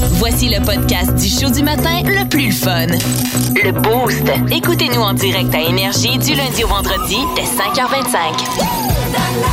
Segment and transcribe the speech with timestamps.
[0.00, 2.86] Voici le podcast du show du matin le plus fun.
[3.62, 4.24] Le Boost.
[4.50, 9.50] Écoutez-nous en direct à Énergie du lundi au vendredi dès 5h25.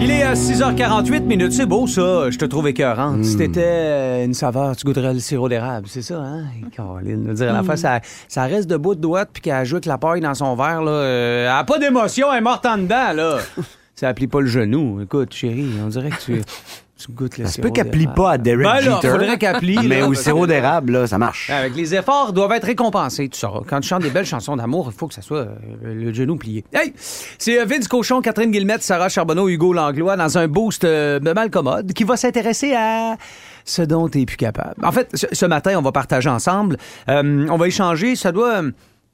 [0.00, 1.52] Il est à 6h48 minutes.
[1.52, 2.30] C'est beau, ça.
[2.30, 3.24] Je te trouve écœurante.
[3.24, 5.86] Si t'étais euh, une saveur, tu goûterais le sirop d'érable.
[5.88, 6.42] C'est ça, hein?
[6.76, 9.86] Caroline, nous dire la fois, ça, ça reste debout de droite puis qu'elle joue avec
[9.86, 10.90] la paille dans son verre, là.
[10.90, 13.38] euh, elle a pas d'émotion, elle est morte en dedans, là.
[13.94, 15.00] ça applique pas le genou.
[15.00, 16.42] Écoute, chérie, on dirait que tu,
[16.98, 19.08] tu goûtes le Ça se peut qu'elle plie pas à Derek Ben Jeter.
[19.08, 21.50] faudrait qu'elle plie, Mais là, au sirop d'érable, là, ça marche.
[21.50, 23.62] Avec les efforts doivent être récompensés, tu sauras.
[23.68, 26.36] Quand tu chantes des belles chansons d'amour, il faut que ça soit euh, le genou
[26.36, 26.64] plié.
[26.72, 26.92] Hey!
[26.96, 31.32] C'est euh, Vince Cochon, Catherine Guillemette, Sarah Charbonneau, Hugo Langlois dans un boost euh, de
[31.32, 33.16] mal commode qui va s'intéresser à
[33.64, 34.84] ce dont tu plus capable.
[34.84, 36.76] En fait, ce, matin, on va partager ensemble.
[37.08, 38.14] Euh, on va échanger.
[38.14, 38.62] Ça doit,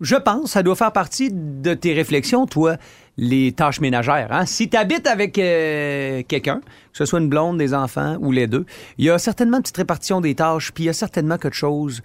[0.00, 2.76] je pense, ça doit faire partie de tes réflexions, toi,
[3.22, 4.28] les tâches ménagères.
[4.30, 4.46] Hein?
[4.46, 8.46] Si tu habites avec euh, quelqu'un, que ce soit une blonde, des enfants ou les
[8.46, 8.64] deux,
[8.96, 11.54] il y a certainement une petite répartition des tâches, puis il y a certainement quelque
[11.56, 12.00] chose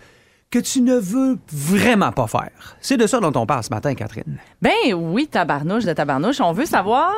[0.51, 2.75] que tu ne veux vraiment pas faire.
[2.81, 4.37] C'est de ça dont on parle ce matin, Catherine.
[4.61, 6.41] Ben oui, tabarnouche de tabarnouche.
[6.41, 7.13] On veut savoir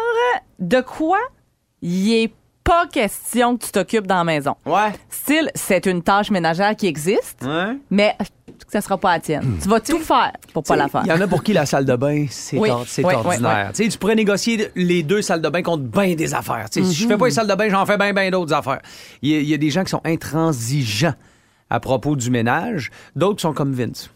[0.59, 1.17] de quoi
[1.81, 4.55] il est pas question que tu t'occupes dans la maison.
[4.65, 4.91] Ouais.
[5.09, 7.77] Style, c'est une tâche ménagère qui existe, Ouais.
[7.89, 8.15] mais
[8.67, 9.57] ça sera pas la tienne.
[9.61, 11.01] Tu vas tout faire pour pas la faire?
[11.05, 13.13] Il y en a pour qui la salle de bain, c'est Oui, or- c'est oui,
[13.13, 13.71] ordinaire.
[13.73, 16.69] Tu sais, Tu pourrais négocier les deux salles de bain contre bien des affaires.
[16.69, 18.53] Tu sais, Si je fais pas les salles de bain, j'en fais bien, bien d'autres
[18.53, 18.81] affaires.
[19.21, 21.13] Il y, a, il y a des gens qui sont intransigeants
[21.69, 22.91] à propos du ménage.
[23.15, 24.09] D'autres sont comme Vince.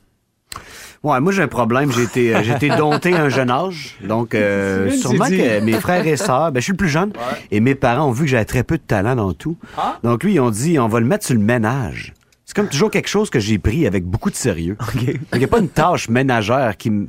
[1.04, 1.92] Ouais, moi j'ai un problème.
[1.92, 3.98] J'ai été, euh, j'ai été dompté à un jeune âge.
[4.04, 7.12] Donc, euh, sûrement que mes frères et sœurs, ben, je suis le plus jeune,
[7.50, 9.58] et mes parents ont vu que j'avais très peu de talent dans tout.
[9.78, 9.98] Ah.
[10.04, 12.14] Donc, lui, ils ont dit, on va le mettre sur le ménage.
[12.52, 14.76] C'est comme toujours quelque chose que j'ai pris avec beaucoup de sérieux.
[15.32, 17.08] Il n'y a pas une tâche ménagère qui me.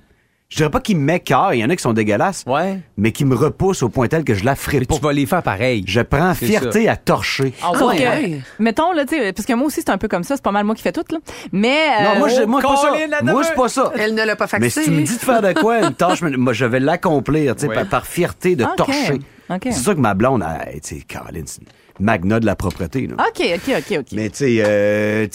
[0.48, 2.78] Je dirais pas qui me met cœur, il y en a qui sont dégueulasses, Ouais.
[2.96, 4.94] mais qui me repoussent au point tel que je la ferai Mais pas.
[4.94, 5.82] tu vas les faire pareil.
[5.88, 7.54] Je prends fierté à torcher.
[7.60, 8.38] Ah Sauf ouais, hein?
[8.60, 10.36] mettons, là, tu sais, parce que moi aussi, c'est un peu comme ça.
[10.36, 11.18] C'est pas mal moi qui fais tout, là.
[11.50, 12.04] Mais.
[12.04, 12.92] Non, euh, moi, je, moi, pas ça.
[13.08, 13.92] La Moi, c'est pas ça.
[13.98, 14.82] Elle ne l'a pas Mais faxé.
[14.82, 17.56] si tu me dis de faire de quoi, une tâche, mais moi, je vais l'accomplir,
[17.56, 17.74] tu sais, Ouais.
[17.74, 19.18] par, par fierté de torcher.
[19.50, 19.60] OK.
[19.64, 21.68] C'est ça que ma blonde, elle, tu sais, Caroline, c'est une
[22.00, 23.14] magna de la propreté, là.
[23.18, 24.06] OK, OK, OK, OK.
[24.12, 25.26] Mais, tu sais, euh,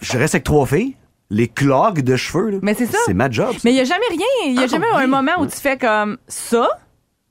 [0.00, 0.96] je reste avec trois filles.
[1.30, 2.58] Les clogs de cheveux, là.
[2.62, 2.98] Mais c'est ça.
[3.06, 3.52] C'est ma job.
[3.52, 3.58] ça.
[3.64, 4.26] Mais il n'y a jamais rien.
[4.46, 5.02] Il n'y a Ah, jamais oui.
[5.04, 6.68] un moment où tu fais comme ça.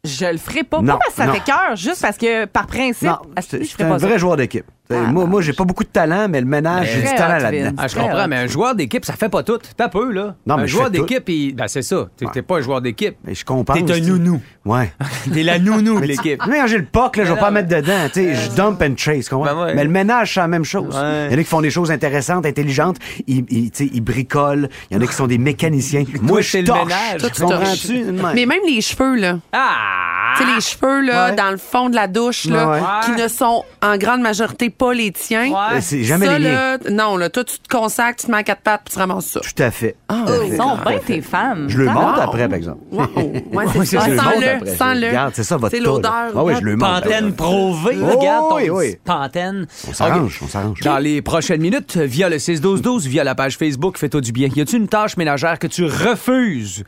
[0.04, 0.80] Je le ferai pas.
[0.82, 1.34] Non, pas parce que ça non.
[1.34, 4.18] fait cœur, juste parce que par principe, Non, je ferai un pas vrai ça.
[4.18, 4.66] joueur d'équipe.
[4.92, 7.42] Sais, Ah, moi, moi j'ai pas beaucoup de talent, mais le ménage, j'ai du talent
[7.44, 7.72] là-dedans.
[7.78, 9.58] Ah, je comprends, mais un joueur d'équipe, ça fait pas tout.
[9.78, 10.36] T'as peu, là.
[10.46, 12.08] Non, mais un je joueur d'équipe, il- ben, c'est ça.
[12.18, 12.42] T'es Ouais.
[12.42, 13.16] pas un joueur d'équipe.
[13.24, 13.74] Mais je comprends.
[13.76, 14.42] T'es un nounou.
[14.66, 14.92] Ouais.
[15.34, 16.42] T'es la nounou de l'équipe.
[16.48, 18.08] Mais quand j'ai le puck, là, je vais pas mettre dedans.
[18.14, 19.30] Tu sais, je dump and chase?
[19.30, 19.74] Ben ouais.
[19.76, 20.96] Mais le ménage, c'est la même chose.
[20.96, 21.28] Ouais.
[21.28, 22.98] Il y en a qui font des choses intéressantes, intelligentes.
[23.28, 23.46] Ils,
[23.80, 24.70] ils, bricolent.
[24.90, 26.04] Il y en a qui sont des mécaniciens.
[26.22, 26.92] Moi, je torche.
[27.40, 28.04] Comprends-tu?
[28.36, 29.40] Mais même les cheveux, là.
[29.54, 30.36] Ah!
[30.38, 33.64] Tu sais, les cheveux, là, dans le fond de la douche, là, qui ne sont
[33.82, 35.50] en grande majorité pas les tiens.
[35.50, 35.78] Ouais.
[35.78, 36.78] Euh, C'est jamais ça, les miens.
[36.84, 39.00] là, non, là, toi, tu te consacres, tu te mets à quatre pattes, puis tu
[39.00, 39.40] ramasses ça.
[39.42, 39.96] Tout à fait.
[40.10, 40.48] Ah, Tout à fait.
[40.48, 41.66] Ils sont bien tes femmes.
[41.70, 42.22] Je le Ah, monte wow.
[42.24, 42.80] après, par exemple.
[42.92, 43.02] Wow.
[43.16, 44.06] Ouais, Ouais, c'est c'est ça.
[44.06, 44.76] je le monte Sens-le, après.
[44.76, 45.08] sens-le.
[45.08, 45.92] Regarde, c'est ça, votre C'est tas, là.
[45.92, 46.32] l'odeur.
[46.36, 47.04] Ah oui, je le monte.
[47.04, 47.98] Pantene provée.
[48.02, 48.98] Oh, Regarde ton oui, oui.
[49.06, 49.68] Pantene.
[49.88, 50.80] On s'arrange, on s'arrange.
[50.82, 54.62] Dans les prochaines minutes, via le 6-12-12, via la page Facebook Fais-toi du bien, y
[54.62, 56.84] a-tu une tâche ménagère que tu refuses?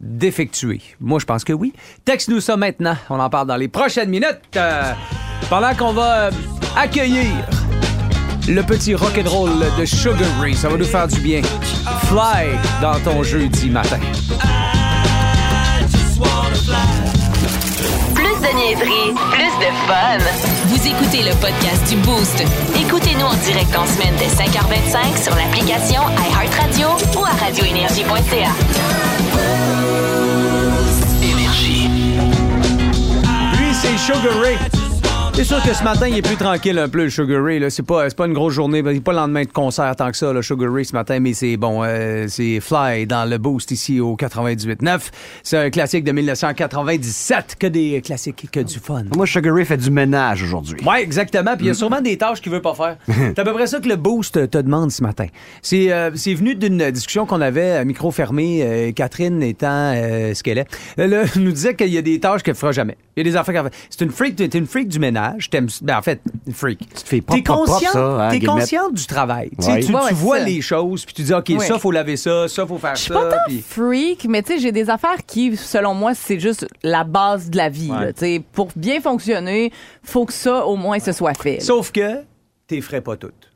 [0.00, 0.80] D'effectuer?
[1.00, 1.72] Moi, je pense que oui.
[2.04, 2.96] Texte-nous ça maintenant.
[3.10, 4.38] On en parle dans les prochaines minutes.
[4.56, 4.92] Euh,
[5.48, 6.30] pendant qu'on va euh,
[6.76, 7.26] accueillir
[8.48, 10.54] le petit rock'n'roll de Sugar Ray.
[10.54, 11.42] Ça va nous faire du bien.
[12.06, 12.46] Fly
[12.80, 13.98] dans ton jeudi matin.
[18.14, 20.18] Plus de niaiserie, plus de fun.
[20.66, 22.42] Vous écoutez le podcast du Boost.
[22.80, 26.88] Écoutez-nous en direct en semaine dès 5h25 sur l'application iHeartRadio
[27.18, 28.52] ou à radioénergie.ca.
[34.08, 34.77] Sugar Ray.
[35.38, 37.64] C'est sûr que ce matin, il est plus tranquille un peu, le Sugar Ray.
[37.70, 38.80] C'est, pas, pas une grosse journée.
[38.80, 41.20] Il n'est pas le lendemain de concert tant que ça, le Sugar Ray, ce matin.
[41.20, 45.00] Mais c'est bon, euh, c'est Fly dans le Boost ici au 98.9.
[45.44, 47.54] C'est un classique de 1997.
[47.56, 49.04] Que des classiques, que du fun.
[49.14, 50.84] Moi, Sugar Ray fait du ménage aujourd'hui.
[50.84, 51.54] Ouais, exactement.
[51.54, 52.96] Puis il y a sûrement des tâches qu'il veut pas faire.
[53.06, 55.26] C'est à peu près ça que le boost te demande ce matin.
[55.62, 60.42] C'est euh, venu d'une discussion qu'on avait à micro fermé, euh, Catherine étant euh, ce
[60.42, 60.66] qu'elle est.
[60.96, 62.96] Elle nous disait qu'il y a des tâches qu'elle fera jamais.
[63.16, 63.86] Il y a des affaires qu'elle fait.
[63.88, 65.27] C'est une freak, une freak du ménage.
[65.50, 66.20] T'aimes, ben en fait,
[66.52, 66.78] freak.
[66.80, 68.60] Tu te fais T'es propre, propre, conscient, ça, hein, t'es Guillemette?
[68.60, 69.50] consciente du travail.
[69.58, 69.80] Tu sais, Ouais.
[69.80, 70.44] Tu, Ouais, tu ouais, vois ça.
[70.44, 71.66] les choses, puis tu dis, OK, Ouais.
[71.66, 73.20] ça, faut laver ça, ça, faut faire Je suis ça.
[73.20, 76.66] pas tant puis- freak, mais tu sais, j'ai des affaires qui, selon moi, c'est juste
[76.82, 77.90] la base de la vie.
[77.90, 78.00] Ouais.
[78.06, 78.12] là.
[78.12, 79.72] Tu sais, Pour bien fonctionner,
[80.02, 81.56] faut que ça, au moins, ce soit fait.
[81.56, 81.60] là.
[81.60, 82.22] Sauf que
[82.66, 83.50] t'es ferais pas toutes.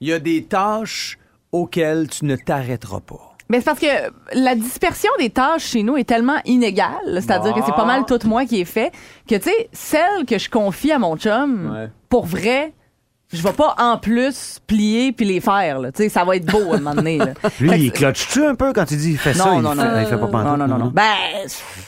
[0.00, 1.18] Il y a des tâches
[1.52, 3.31] auxquelles tu ne t'arrêteras pas.
[3.52, 3.86] Mais c'est parce que
[4.32, 8.18] la dispersion des tâches chez nous est tellement inégale, c'est-à-dire que c'est pas mal tout
[8.24, 8.90] moi qui est fait,
[9.28, 11.88] que tu sais, celle que je confie à mon chum, Ouais.
[12.08, 12.72] pour vrai,
[13.32, 15.78] je vais pas en plus plier puis les faire.
[15.80, 15.92] là.
[15.92, 17.18] Tu sais, ça va être beau à un moment donné.
[17.18, 17.26] là.
[17.60, 19.44] Lui, Fait que- il cloche-tu un peu quand il dit fais ça?
[19.46, 20.00] Non, il non, fait, non.
[20.00, 20.86] il fait pas non, non, non, non.
[20.94, 21.02] Ben,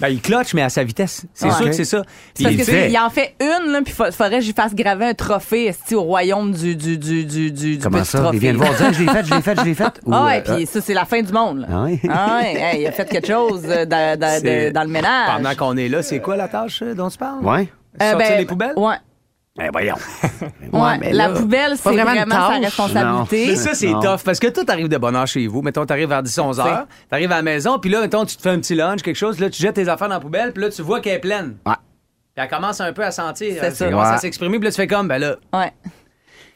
[0.00, 1.26] Ben, il clutch, mais à sa vitesse.
[1.34, 1.52] C'est Ouais.
[1.52, 1.98] sûr que c'est ça.
[1.98, 5.06] Parce tu que il en fait une, là, puis fa- faudrait que j'y fasse graver
[5.06, 8.18] un trophée au royaume du, du, du, du, du, du Comment petit ça?
[8.20, 8.36] trophée.
[8.36, 10.00] Il vient de voir dire je l'ai fait, je l'ai fait, je l'ai fait.
[10.06, 11.60] Ou, Ah ouais, euh, puis ça, c'est la fin du monde.
[11.60, 11.66] Là.
[11.70, 12.00] Ah oui?
[12.08, 15.36] Ah ouais, hey, il a fait quelque chose euh, dans le ménage.
[15.36, 17.44] pendant qu'on est là, c'est quoi la tâche euh, dont tu parles?
[17.44, 17.68] Ouais.
[18.02, 18.72] Euh, Sortir ben, les poubelles?
[18.76, 18.96] Ouais.
[19.60, 19.94] Eh, voyons.
[20.72, 23.46] Ouais, mais la là, poubelle, c'est vraiment vraiment, sa responsabilité.
[23.50, 24.00] Mais ça, c'est Non.
[24.00, 25.62] tough parce que tout arrive de bonne heure chez vous.
[25.62, 28.50] Mettons, t'arrives vers 10-11 heures, t'arrives à la maison, puis là, mettons, tu te fais
[28.50, 30.70] un petit lunch, quelque chose, là, tu jettes tes affaires dans la poubelle, puis là,
[30.70, 31.56] tu vois qu'elle est pleine.
[31.64, 31.74] Ouais.
[32.34, 33.88] Puis elle commence un peu à sentir, C'est elle ça.
[33.88, 35.72] commence à s'exprimer, puis là, tu fais comme, ben là, Ouais.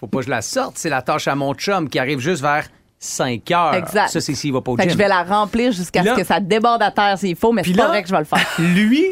[0.00, 2.42] faut pas que je la sorte, c'est la tâche à mon chum qui arrive juste
[2.42, 2.66] vers
[2.98, 3.74] 5 heures.
[3.74, 4.08] Exact.
[4.08, 4.98] Ça, c'est s'il va pas au Fait que gym.
[4.98, 7.74] je vais la remplir jusqu'à ce que ça déborde à terre s'il faut, mais c'est
[7.76, 8.44] pas vrai que je vais le faire.
[8.58, 9.04] Lui,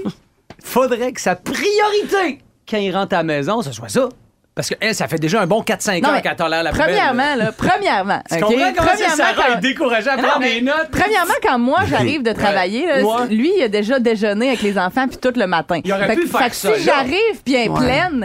[0.64, 4.08] faudrait que sa priorité, quand il rentre à la maison, ce soit ça.
[4.56, 6.86] Parce qu'elle, ça fait déjà un bon 4-5 Non, heures mais qu'elle tolère la poubelle.
[6.86, 8.22] Premièrement, là, premièrement.
[8.26, 8.74] Tu comprends comment c'est
[9.04, 10.88] Premièrement, Sarah quand- est découragée à Non, prendre des notes?
[10.90, 13.26] Premièrement, quand moi j'arrive de travailler, là, Ouais.
[13.28, 15.80] lui il a déjà déjeuné avec les enfants puis tout le matin.
[15.84, 18.24] Il aurait fait pu que- faire fait que ça, si j'arrive puis elle est pleine,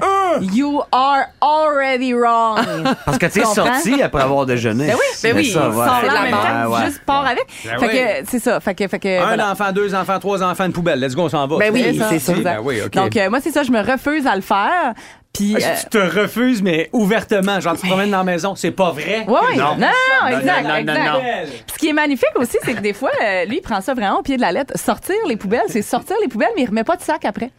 [0.54, 2.60] you are already wrong.
[3.06, 4.88] Parce que tu es sorti après avoir déjeuné.
[4.88, 6.22] Ben oui, C'est ben oui, ça, il ouais.
[6.22, 6.86] même temps, ouais.
[6.86, 7.46] juste part avec.
[7.66, 7.92] Ben fait oui.
[8.24, 8.58] que c'est ça.
[8.62, 9.52] Fait que, fait que Un voilà.
[9.52, 11.02] enfant, deux enfants, trois enfants, une poubelle.
[11.02, 11.58] Let's go, on s'en va.
[11.58, 12.06] Ben oui, ça.
[12.10, 12.32] c'est ça.
[12.42, 12.62] Ben.
[12.94, 14.94] Donc euh, moi c'est ça, je me refuse à le faire.
[15.34, 17.60] Puis Ah, euh, Tu te refuses, mais ouvertement.
[17.60, 18.56] Genre, tu te promènes dans la maison.
[18.56, 19.26] C'est pas vrai?
[19.28, 19.56] Ouais.
[19.56, 19.76] Non.
[19.76, 19.88] Non, non,
[20.30, 20.98] Non, exact, non, non, exact.
[21.06, 21.20] non, non.
[21.22, 23.94] Puis Ce qui est magnifique aussi, c'est que des fois, euh, lui, il prend ça
[23.94, 24.78] vraiment au pied de la lettre.
[24.78, 27.50] Sortir les poubelles, c'est sortir les poubelles, mais il remet pas de sac après.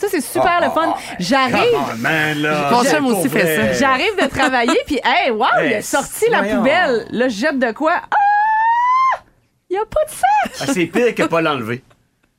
[0.00, 0.94] Ça, c'est super le fun.
[1.18, 2.70] J'arrive, Oh, man, là.
[3.00, 3.72] Mon aussi fait ça.
[3.72, 6.56] j'arrive de travailler, puis hey, wow, il a sorti la voyons.
[6.58, 7.06] poubelle.
[7.10, 7.94] Là, je jette de quoi?
[7.96, 9.18] Ah!
[9.68, 10.66] Il y a pas de sac!
[10.68, 11.82] Ah, c'est pire que pas l'enlever.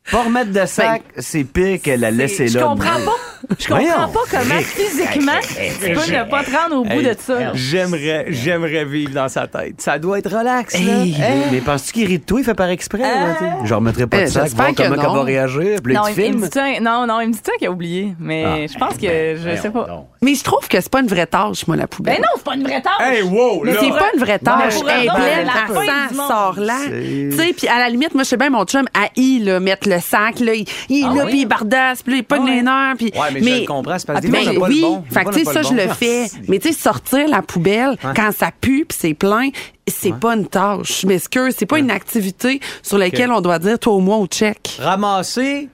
[0.10, 2.66] Pas remettre de sac, c'est pire que la laisser Je là.
[2.66, 3.12] comprends de- pas.
[3.60, 4.10] Je comprends Voyons.
[4.14, 7.54] pas comment physiquement tu peux ne pas te rendre au bout de ça.
[7.54, 9.82] J'aimerais, j'aimerais vivre dans sa tête.
[9.82, 10.80] Ça doit être relax, là.
[11.04, 11.16] Hey.
[11.20, 12.40] Mais, mais penses-tu qu'il rit de toi?
[12.40, 13.00] Il fait par exprès.
[13.04, 13.52] là, tu sais?
[13.66, 15.10] Je remettrai pas de Eh, sac, j'espère voir que comment non.
[15.12, 15.80] elle va réagir.
[15.84, 16.50] Puis là, Non, tu il, il me filmes.
[16.78, 19.62] dit non, non, il me dit tiens qu'il a oublié, mais je pense que je
[19.62, 20.06] sais pas.
[20.22, 22.16] Mais je trouve que c'est pas une vraie tâche, moi, la poubelle.
[22.16, 22.92] Ben non, c'est pas une vraie tâche.
[23.00, 23.80] Hey, wow, Mais là.
[23.82, 24.76] c'est pas une vraie tâche.
[24.76, 26.28] pour Elle est eux autres, pleine, c'est la fin elle du sent, monde.
[26.28, 26.78] sort là.
[26.90, 29.88] Tu sais, puis à la limite, moi, je sais bien, mon chum haït, là, mettre
[29.88, 30.54] le sac, là.
[30.54, 31.30] Il, il est Ah là, oui?
[31.32, 32.62] puis il bardasse, puis là, il Ah les ouais.
[32.62, 33.12] nerfs, puis...
[33.16, 34.74] Ouais, mais je le comprends, c'est parce que des mais fois, on n'a pas le
[34.74, 35.04] oui, bon.
[35.10, 36.28] Fait que, tu sais, ça, je le le fais.
[36.48, 39.50] Mais, tu sais, sortir la poubelle, quand ça pue, puis c'est plein,
[39.88, 41.02] c'est pas une tâche.
[41.02, 44.28] Je m'excuse, c'est pas une activité sur laquelle on doit dire, toi, au moins, au
[44.28, 44.78] check.
[44.80, 45.70] Ramasser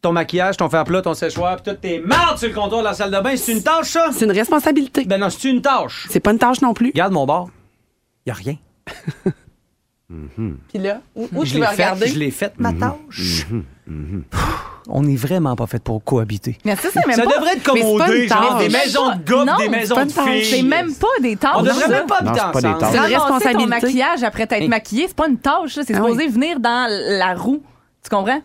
[0.00, 2.86] ton maquillage, ton fer plat, ton séchoir, puis toutes tes mardes sur le comptoir de
[2.86, 4.10] la salle de bain, c'est une tâche, ça?
[4.12, 5.04] C'est une responsabilité.
[5.04, 6.06] Ben non, c'est une tâche.
[6.08, 6.88] C'est pas une tâche non plus.
[6.88, 7.50] Regarde mon bord.
[8.26, 8.56] Y a rien.
[10.08, 12.06] Puis là, où, où je tu l'ai vas regarder?
[12.06, 13.46] je l'ai faite, ma tâche.
[14.90, 16.56] On n'est vraiment pas fait pour cohabiter.
[16.64, 17.34] Mais ça, c'est même Ça pas...
[17.36, 20.44] devrait être pas commodé, une genre des maisons de gars, des maisons de filles.
[20.46, 21.52] C'est même pas des tâches.
[21.56, 22.80] On devrait même pas habiter c'est pas des ensemble.
[22.80, 22.90] tâches.
[22.92, 23.66] C'est une Ramasser ton responsabilité.
[23.86, 26.32] maquillage après t'être maquillé, c'est pas une tâche, c'est Ah supposé oui.
[26.32, 27.62] venir dans la roue.
[28.02, 28.40] Tu comprends?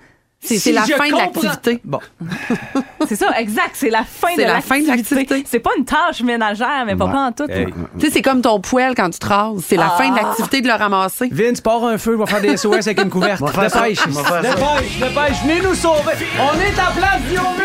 [0.45, 1.79] C'est Si la fin de l'activité.
[1.85, 1.99] Bon,
[3.07, 3.71] C'est ça, exact.
[3.73, 5.43] C'est la fin de C'est la fin de l'activité.
[5.49, 7.11] C'est pas une tâche ménagère, mais pas, Ouais.
[7.11, 7.49] pas en tout.
[7.49, 7.67] Hey.
[7.99, 9.63] Tu sais, c'est comme ton poêle quand tu te rases.
[9.67, 9.97] C'est la Ah.
[9.97, 11.29] fin de l'activité de le ramasser.
[11.31, 13.41] Vince, pars un feu, va faire des SOS avec une couverte.
[13.41, 16.13] Dépêche, dépêche, dépêche, venez nous sauver.
[16.39, 17.63] On est à place Viauville.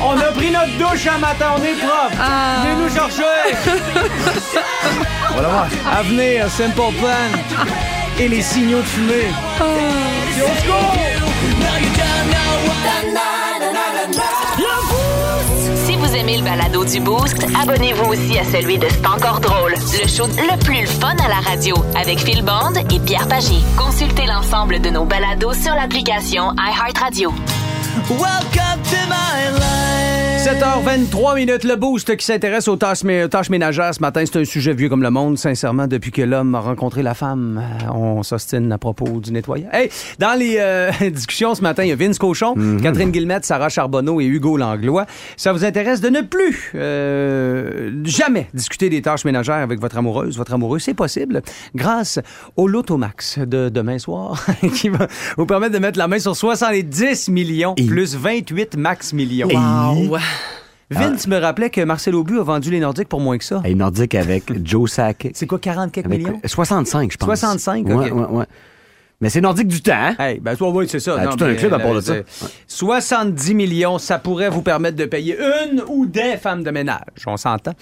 [0.00, 2.16] On a pris notre douche un matin, on est propre.
[2.20, 2.62] Ah.
[2.64, 3.22] Venez nous chercher.
[5.32, 5.68] Voilà.
[5.96, 7.97] À venir, Simple Plan.
[8.20, 9.32] Et les signaux de fumée.
[9.58, 10.74] Go!
[15.84, 19.72] Si vous aimez le balado du Boost, abonnez-vous aussi à celui de C'est encore drôle,
[19.72, 23.60] le show le plus fun à la radio avec Phil Bond et Pierre Pagé.
[23.76, 27.32] Consultez l'ensemble de nos balados sur l'application iHeartRadio.
[30.52, 34.24] 7h23 minutes, le boost qui s'intéresse aux tâches, mé- aux tâches ménagères ce matin.
[34.24, 35.86] C'est un sujet vieux comme le monde, sincèrement.
[35.86, 39.68] Depuis que l'homme a rencontré la femme, euh, on s'ostine à propos du nettoyage.
[39.74, 43.68] Hey, dans les euh, discussions ce matin, il y a Vince Cochon, Catherine Guillemette, Sarah
[43.68, 45.04] Charbonneau et Hugo Langlois.
[45.36, 50.38] Ça vous intéresse de ne plus euh, jamais discuter des tâches ménagères avec votre amoureuse,
[50.38, 51.42] votre amoureux, c'est possible
[51.74, 52.20] grâce
[52.56, 54.42] au Lotomax de demain soir
[54.74, 59.48] qui va vous permettre de mettre la main sur 70 millions plus 28 max millions.
[59.48, 60.16] Wow.
[60.90, 63.60] Vince me rappelait que Marcel Aubu a vendu les Nordiques pour moins que ça.
[63.64, 65.32] Hey, Nordique avec Joe Sakic.
[65.34, 66.40] C'est quoi, 40 quelques Avec millions?
[66.44, 67.26] 65, je pense.
[67.26, 68.02] 65, ouais, ok.
[68.14, 68.44] ouais, ouais.
[69.20, 70.14] Mais c'est nordique du temps, hein?
[70.16, 71.16] Hey, ben, toi, oui, c'est ça.
[71.18, 72.14] Ah, Non, tout un club à part de ça.
[72.30, 75.36] c'est- 70 millions, ça pourrait vous permettre de payer
[75.72, 77.00] une ou des femmes de ménage.
[77.26, 77.72] On s'entend.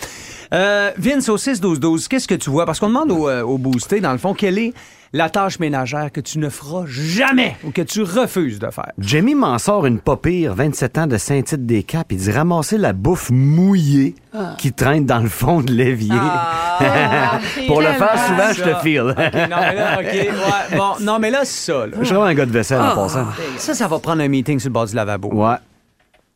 [0.55, 2.65] Euh, Vince, au 6-12-12, qu'est-ce que tu vois?
[2.65, 4.73] Parce qu'on demande au, euh, au boosté, dans le fond, quelle est
[5.17, 8.93] la tâche ménagère que tu ne feras jamais ou que tu refuses de faire?
[8.99, 12.05] Jamie m'en sort une pas pire, 27 ans de Saint-Tite-des-Caps.
[12.11, 14.15] Il dit ramasser la bouffe mouillée
[14.59, 16.13] qui traîne dans le fond de l'évier.
[17.67, 18.81] Pour le faire souvent, je te ça.
[18.81, 19.15] file.
[19.17, 21.97] OK, non, mais là, OK, ouais, bon, non, mais là, c'est ça, là.
[21.99, 23.27] Je suis vraiment un gars de vaisselle en passant.
[23.57, 25.29] Ça, ça va prendre un meeting sur le bord du lavabo.
[25.33, 25.57] Ouais.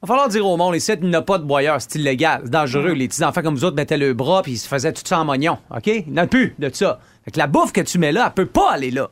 [0.03, 2.41] Il va falloir dire au monde, ici, il n'y a pas de broyeur, c'est illégal,
[2.45, 2.93] c'est dangereux.
[2.93, 5.19] Les petits enfants comme vous autres mettaient le bras puis ils se faisaient tout ça
[5.21, 5.89] en mognon, OK?
[5.89, 7.01] Il n'y a plus de ça.
[7.25, 9.11] Fait que la bouffe que tu mets là, elle peut pas aller là.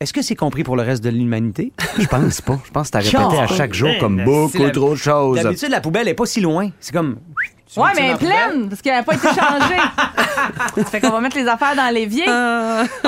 [0.00, 1.72] Est-ce que c'est compris pour le reste de l'humanité?
[1.98, 2.58] Je pense pas.
[2.64, 5.42] Je pense que t'as répété à chaque jour comme C'est beaucoup trop de choses.
[5.42, 6.70] D'habitude, la poubelle est pas si loin.
[6.80, 7.18] C'est comme.
[7.72, 9.80] Tu Ouais, ça mais pleine, parce qu'elle n'a pas été changée.
[10.76, 12.24] ça fait qu'on va mettre les affaires dans l'évier.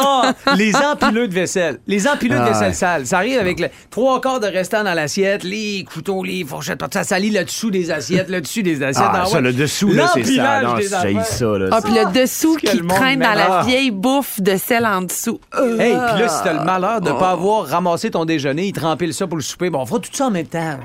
[0.04, 1.78] Ah, les empileux de vaisselle.
[1.86, 2.74] Les empileux de Ah, vaisselle ouais.
[2.74, 3.06] sale.
[3.06, 6.86] Ça arrive avec le trois quarts de restant dans l'assiette, les couteaux, les fourchettes, tout
[6.92, 9.04] ça salit le dessous des assiettes, le dessus des assiettes.
[9.12, 10.60] Ah, Ah, ça, le dessous, là, c'est ça.
[10.62, 11.68] L'empilage Non, ça, là.
[11.72, 15.40] Ah, puis le dessous qui traîne dans la vieille bouffe de sel en dessous.
[15.78, 17.18] Hey, puis là, si t'as le malheur de Oh.
[17.18, 20.00] pas avoir ramassé ton déjeuner, il te rempile ça pour le souper, bon, on fera
[20.00, 20.78] tout ça en même temps.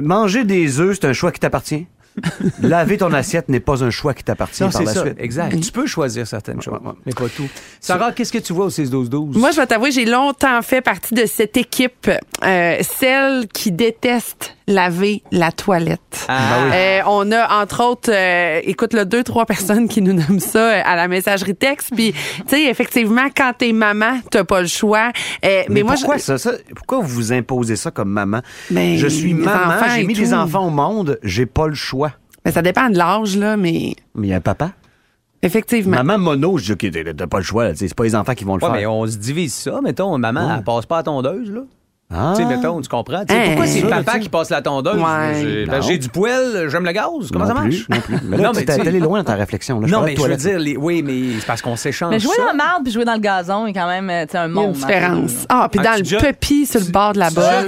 [0.00, 1.86] Manger des œufs, c'est un choix qui t'appartient?
[2.62, 5.00] Laver ton assiette n'est pas un choix qui t'appartient Non, par c'est la ça.
[5.02, 5.16] suite.
[5.18, 5.60] Exact.
[5.60, 6.94] Tu peux choisir certaines choses, ouais, ouais.
[7.04, 7.48] mais pas tout.
[7.80, 9.38] Sarah, qu'est-ce que tu vois au 6-12-12?
[9.38, 12.10] Moi, je vais t'avouer, j'ai longtemps fait partie de cette équipe,
[12.44, 16.26] euh, celle qui déteste laver la toilette.
[16.28, 16.64] Ah.
[16.72, 20.58] Euh, on a, entre autres, euh, écoute, là, deux, trois personnes qui nous nomment ça
[20.58, 21.90] euh, à la messagerie texte.
[21.94, 25.12] Puis, tu sais, effectivement, quand t'es maman, t'as pas le choix.
[25.44, 26.52] Euh, mais, Mais, moi, pourquoi je- ça, ça?
[26.74, 28.40] Pourquoi vous vous imposez ça comme maman?
[28.70, 32.12] Ben, je suis maman, j'ai mis des enfants au monde, j'ai pas le choix.
[32.44, 34.72] ben, ça dépend de l'âge, là, mais Mais il y a un papa?
[35.42, 36.02] effectivement.
[36.02, 37.64] Maman mono, je dis, OK, t'as- pas le choix.
[37.64, 38.78] là, tu sais, C'est pas les enfants qui vont le Ouais, faire.
[38.80, 39.80] mais on se divise ça.
[39.82, 40.54] Mettons, maman, Ouais.
[40.58, 41.60] elle passe pas à tondeuse, là.
[42.08, 42.34] Ah.
[42.36, 43.24] Tu sais, mettons, tu comprends?
[43.28, 44.94] Hein, pourquoi c'est ça, papa qui passe la tondeuse?
[44.96, 45.40] Ouais.
[45.42, 47.06] J'ai ben, j'ai du poêle, j'aime le gaz.
[47.32, 47.68] Comment non ça marche?
[47.68, 48.16] plus, non plus.
[48.22, 49.80] Mais là, Non, tu mais t'es tu allé loin dans ta réflexion.
[49.80, 49.88] Là.
[49.88, 52.42] Non, mais je veux dire, les- oui, mais c'est parce qu'on s'échange Mais jouer ça.
[52.42, 54.72] dans la marde puis jouer dans le gazon, a quand même un a une monde.
[54.72, 55.46] différence.
[55.48, 57.64] Ah, puis Ah, dans tu le déjà- puppy sur le bord de la Tu as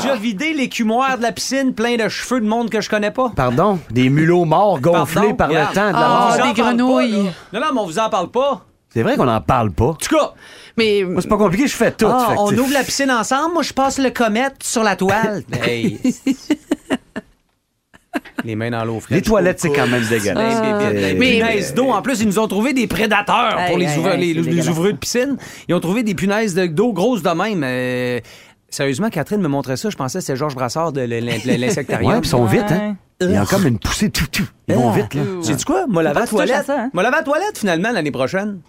[0.00, 3.32] déjà vidé l'écumoire de la piscine plein de cheveux de monde que je connais pas?
[3.36, 6.46] Pardon, des mulots morts gonflés par le temps de la Ah, mort.
[6.54, 7.10] Des grenouilles.
[7.12, 7.30] là.
[7.52, 8.64] non, non, mais on vous en parle pas.
[8.94, 9.96] En C'est vrai qu'on en parle pas.
[10.00, 10.32] tout cas,
[10.76, 12.06] Mais Moi, c'est pas compliqué, je fais tout.
[12.08, 14.96] ah, Fait on tu- ouvre la piscine ensemble, moi je passe le comète sur la
[14.96, 15.42] toile.
[15.64, 15.98] hey.
[18.44, 19.16] Les mains dans l'eau fraîche.
[19.16, 20.60] Les toilettes, c'est quand même dégueulasse.
[20.92, 21.90] Mais- punaises d'eau.
[21.90, 24.68] En plus, ils nous ont trouvé des prédateurs pour les, dégueulasse.
[24.68, 25.36] ouvreurs de piscine.
[25.68, 27.62] Ils ont trouvé des punaises de- d'eau grosses de même.
[27.64, 28.20] Euh,
[28.68, 29.88] sérieusement, Catherine me montrait ça.
[29.90, 32.12] Je pensais que c'était Georges Brassard de l'in- l'in- l'insectarium.
[32.12, 32.96] Ouais, puis ils sont vite, hein?
[33.20, 34.46] Il y a comme une poussée tout, tout.
[34.68, 35.22] Ils vont vite, là.
[35.40, 35.86] Sais-tu quoi?
[35.88, 36.68] Moi, la tu toilette.
[36.68, 36.90] hein?
[36.92, 38.60] Moi, la toilette, finalement, l'année prochaine.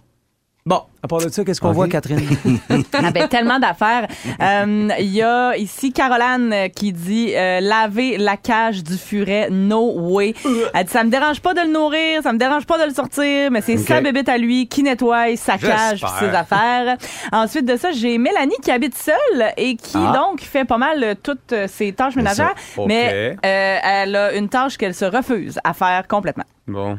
[0.68, 2.20] Bon, à part de ça, qu'est-ce qu'on voit, Catherine?
[2.94, 4.08] Ah ben, tellement d'affaires.
[4.42, 9.50] Euh, Il y a ici Caroline euh, qui dit euh, laver la cage du furet,
[9.52, 10.34] no way.
[10.74, 12.96] Elle dit ça me dérange pas de le nourrir, ça me dérange pas de le
[12.96, 16.98] sortir, mais c'est sa bébête à lui qui nettoie sa cage ses affaires.
[17.32, 20.14] Ensuite de ça, j'ai Mélanie qui habite seule et qui Ah.
[20.16, 22.56] donc fait pas mal toutes ses tâches ménagères,
[22.88, 26.46] mais euh, elle a une tâche qu'elle se refuse à faire complètement.
[26.68, 26.98] bon.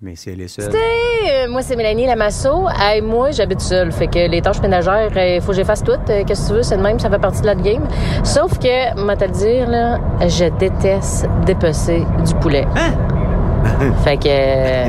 [0.00, 0.70] Mais si elle est seule.
[0.72, 2.68] Euh, moi, c'est Mélanie Lamasso.
[2.80, 3.90] Hey, moi, j'habite seule.
[3.90, 6.08] Fait que les tâches ménagères, il faut que je les fasse toutes.
[6.08, 7.82] Euh, Qu'est-ce que tu veux, c'est de même, ça fait partie de la game.
[8.22, 12.64] Sauf que, moi, te le dire, là, je déteste dépecer du poulet.
[14.04, 14.28] fait que.
[14.28, 14.88] euh,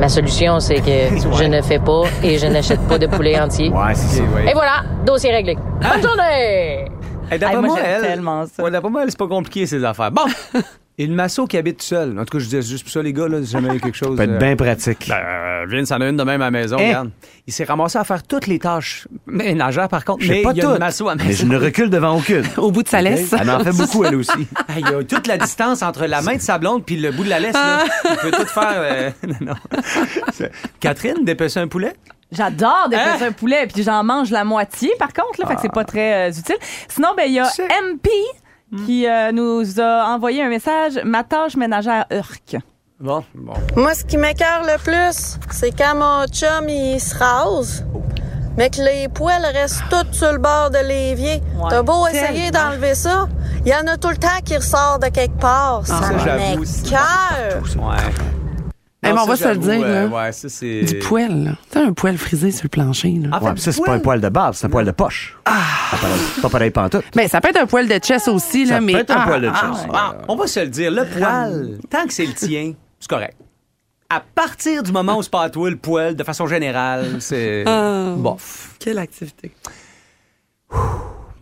[0.00, 3.68] ma solution, c'est que je ne fais pas et je n'achète pas de poulet entier.
[3.70, 4.50] Ouais, c'est ouais.
[4.50, 5.54] Et voilà, dossier réglé.
[5.54, 6.86] Bonne journée!
[7.30, 8.60] Hey, d'après Hey, moi, moi, elle, tellement ça.
[8.60, 10.10] Ouais, d'après moi, elle, c'est pas compliqué, ces affaires.
[10.10, 10.24] Bon!
[10.96, 12.16] Et le masso qui habite seul.
[12.20, 13.76] En tout cas, je dis juste pour ça, les gars, là, si jamais il y
[13.78, 14.16] a quelque chose.
[14.16, 15.06] Ça peut être euh, bien pratique.
[15.08, 16.86] Ben, euh, Vince en a une de même à la maison, Hein?
[16.86, 17.10] regarde.
[17.48, 20.24] Il s'est ramassé à faire toutes les tâches ménagères, par contre.
[20.28, 20.70] Mais pas il y a tout.
[20.72, 22.44] le masso à la Mais je ne recule devant aucune.
[22.58, 23.32] au bout de sa laisse.
[23.32, 24.30] Elle en fait beaucoup, elle aussi.
[24.68, 27.10] Hey, Il y a toute la distance entre la main de sa blonde puis le
[27.10, 27.54] bout de la laisse.
[27.54, 27.84] Là.
[28.12, 28.74] Il peut tout faire.
[28.76, 29.10] euh,
[29.40, 29.54] non,
[30.80, 31.94] Catherine, dépecer un poulet?
[32.32, 33.28] J'adore dépecer Hein?
[33.28, 36.28] un poulet, puis j'en mange la moitié, par contre, là, fait que c'est pas très
[36.28, 36.56] euh, utile.
[36.88, 37.68] Sinon, ben il y a C'est-
[38.74, 41.00] MP qui euh, nous a envoyé un message.
[41.04, 42.56] Ma tâche ménagère Urk.
[43.00, 43.54] Bon, bon.
[43.76, 47.84] Moi, ce qui m'écœure le plus, c'est quand mon chum, il se rase,
[48.56, 51.42] mais que les poêles restent toutes sur le bord de l'évier.
[51.56, 51.70] Ouais.
[51.70, 53.28] T'as beau essayer d'enlever ça,
[53.66, 55.86] il y en a tout le temps qui ressort de quelque part.
[55.86, 56.84] ça ça, aussi.
[56.84, 57.62] m'écœure.
[57.78, 58.43] Ouais.
[59.06, 60.16] Eh, mais on va se le dire, euh, là.
[60.16, 60.82] ouais, ça, c'est.
[60.82, 61.50] Du poêle, là.
[61.70, 63.38] Tu sais, un poêle frisé sur le plancher, là.
[63.38, 65.36] Fait, Ouais, mais ça, c'est pas un poil de base, c'est un poil de poche.
[65.44, 65.60] Ah!
[66.34, 67.04] C'est pas pareil pantoute.
[67.14, 68.92] Ben, ça peut être un poêle de chest aussi, là, Ça mais.
[68.94, 69.86] peut être un ah, poil de ah, chest.
[69.92, 73.36] ah, On va se le dire, le poil, tant que c'est le tien, c'est correct.
[74.10, 77.64] à partir du moment où c'est pas à toi le poil, de façon générale, c'est
[77.66, 78.14] Ah.
[78.16, 78.76] bof.
[78.78, 79.52] Quelle activité.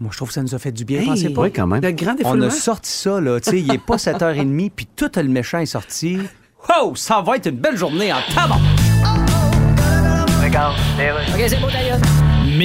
[0.01, 1.01] Moi, je trouve que ça nous a fait du bien.
[1.01, 1.07] Hey.
[1.07, 1.43] Pensez pas.
[1.43, 1.81] Oui, quand même.
[1.81, 2.47] Le grand On défoulement.
[2.47, 3.39] a sorti ça, là.
[3.41, 6.19] Tu sais, il est pas 7h30, puis tout le méchant est sorti.
[6.69, 8.57] Oh, ça va être une belle journée en tabac.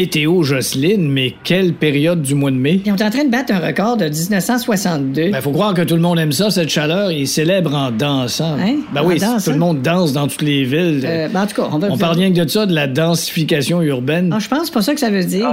[0.02, 2.82] Météo Jocelyne, mais quelle période du mois de mai?
[2.86, 5.32] Ils sont en train de battre un record de 1962.
[5.32, 8.58] Ben, faut croire que tout le monde aime ça, cette chaleur, et célèbre en dansant.
[8.60, 8.76] Hein?
[8.94, 9.44] Ben En oui, dansant?
[9.44, 11.02] tout le monde danse dans toutes les villes.
[11.04, 12.86] Euh, ben, en tout cas, on va on parle rien que de ça, de la
[12.86, 14.30] densification urbaine.
[14.30, 15.48] Non, je pense pas ça que ça veut dire.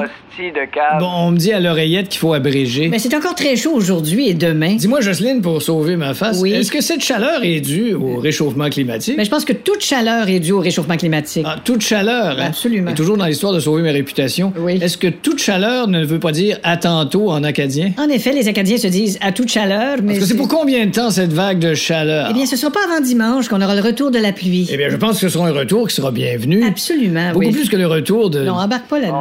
[0.98, 2.88] Bon, on me dit à l'oreillette qu'il faut abréger.
[2.88, 4.74] Mais c'est encore très chaud aujourd'hui et demain.
[4.74, 6.52] Dis-moi, Jocelyne, pour sauver ma face, Oui.
[6.52, 9.14] est-ce que cette chaleur est due au réchauffement climatique?
[9.16, 11.46] Mais je pense que toute chaleur est due au réchauffement climatique.
[11.48, 12.46] Ah, toute chaleur, hein?
[12.48, 12.90] Absolument.
[12.90, 14.33] Et toujours dans l'histoire de sauver ma réputation.
[14.56, 14.78] Oui.
[14.82, 17.92] Est-ce que toute chaleur ne veut pas dire à tantôt en acadien?
[17.98, 20.14] En effet, les Acadiens se disent à toute chaleur, mais.
[20.14, 22.28] Parce que c'est pour combien de temps cette vague de chaleur?
[22.30, 24.68] Eh bien, ce sera pas avant dimanche qu'on aura le retour de la pluie.
[24.72, 26.64] Eh bien, je pense que ce sera un retour qui sera bienvenu.
[26.64, 27.52] Absolument, Beaucoup oui.
[27.52, 28.44] plus que le retour de.
[28.44, 29.20] Non, embarque pas là-dedans.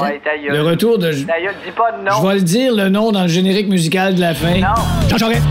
[0.50, 1.12] Le retour de.
[1.12, 4.54] Je vais le dire le nom dans le générique musical de la fin.
[5.10, 5.42] Jean Charest.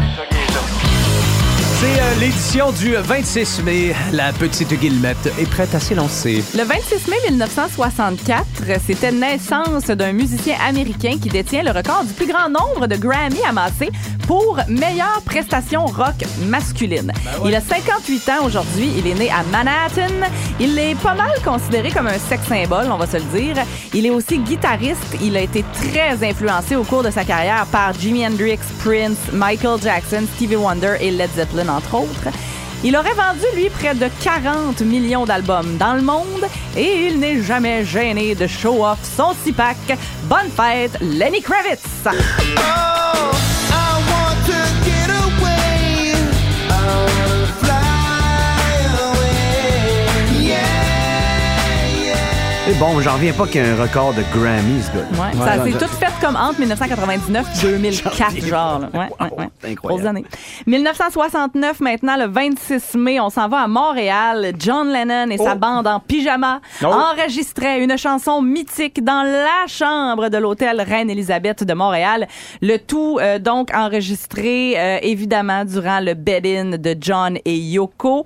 [1.82, 3.92] C'est euh, l'édition du 26 mai.
[4.12, 6.44] La petite Guillemette est prête à s'élancer.
[6.56, 8.44] Le 26 mai 1964,
[8.86, 13.42] c'était naissance d'un musicien américain qui détient le record du plus grand nombre de Grammy
[13.48, 13.90] amassés
[14.28, 17.12] pour meilleure prestation rock masculine.
[17.44, 18.88] Il a 58 ans aujourd'hui.
[18.96, 20.28] Il est né à Manhattan.
[20.60, 23.64] Il est pas mal considéré comme un sex symbole, on va se le dire.
[23.92, 25.16] Il est aussi guitariste.
[25.20, 29.80] Il a été très influencé au cours de sa carrière par Jimi Hendrix, Prince, Michael
[29.82, 32.28] Jackson, Stevie Wonder et Led Zeppelin, entre autres.
[32.84, 36.44] Il aurait vendu, lui, près de 40 millions d'albums dans le monde
[36.76, 39.96] et il n'est jamais gêné de show off son six-pack.
[40.24, 41.80] Bonne fête, Lenny Kravitz!
[52.68, 55.04] Et bon, j'en reviens pas qu'il y ait un record de Grammy, ce gars.
[55.20, 58.78] Ouais, ça s'est tout fait comme entre 1999 et 2004, genre.
[58.78, 58.88] là.
[58.94, 59.32] Ouais, ouais,
[59.64, 59.70] ouais.
[59.72, 60.06] incroyable.
[60.06, 60.24] Années.
[60.68, 64.52] 1969, maintenant, le 26 mai, on s'en va à Montréal.
[64.60, 66.86] John Lennon et sa bande en pyjama Oh.
[66.86, 72.28] enregistraient une chanson mythique dans la chambre de l'hôtel Reine-Élisabeth de Montréal.
[72.60, 78.24] Le tout, euh, donc, enregistré, euh, évidemment, durant le bed-in de John et Yoko.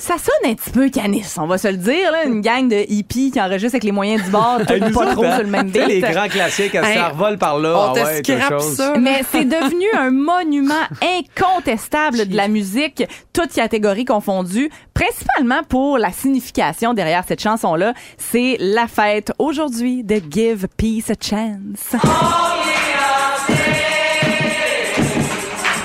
[0.00, 2.84] Ça sonne un petit peu canis, on va se le dire, là, une gang de
[2.88, 5.42] hippies qui enregistrent avec les moyens du bord, tout Hey, pas autres, trop hein, sur
[5.42, 6.12] le même sais, Les beat.
[6.12, 7.74] grands classiques, ça Hey, revole par là.
[7.76, 8.94] On ah te ouais, scrape ça.
[8.96, 16.12] Mais c'est devenu un monument incontestable de la musique, toutes catégories confondues, principalement pour la
[16.12, 17.92] signification derrière cette chanson-là.
[18.18, 22.00] C'est la fête aujourd'hui de Give Peace a Chance.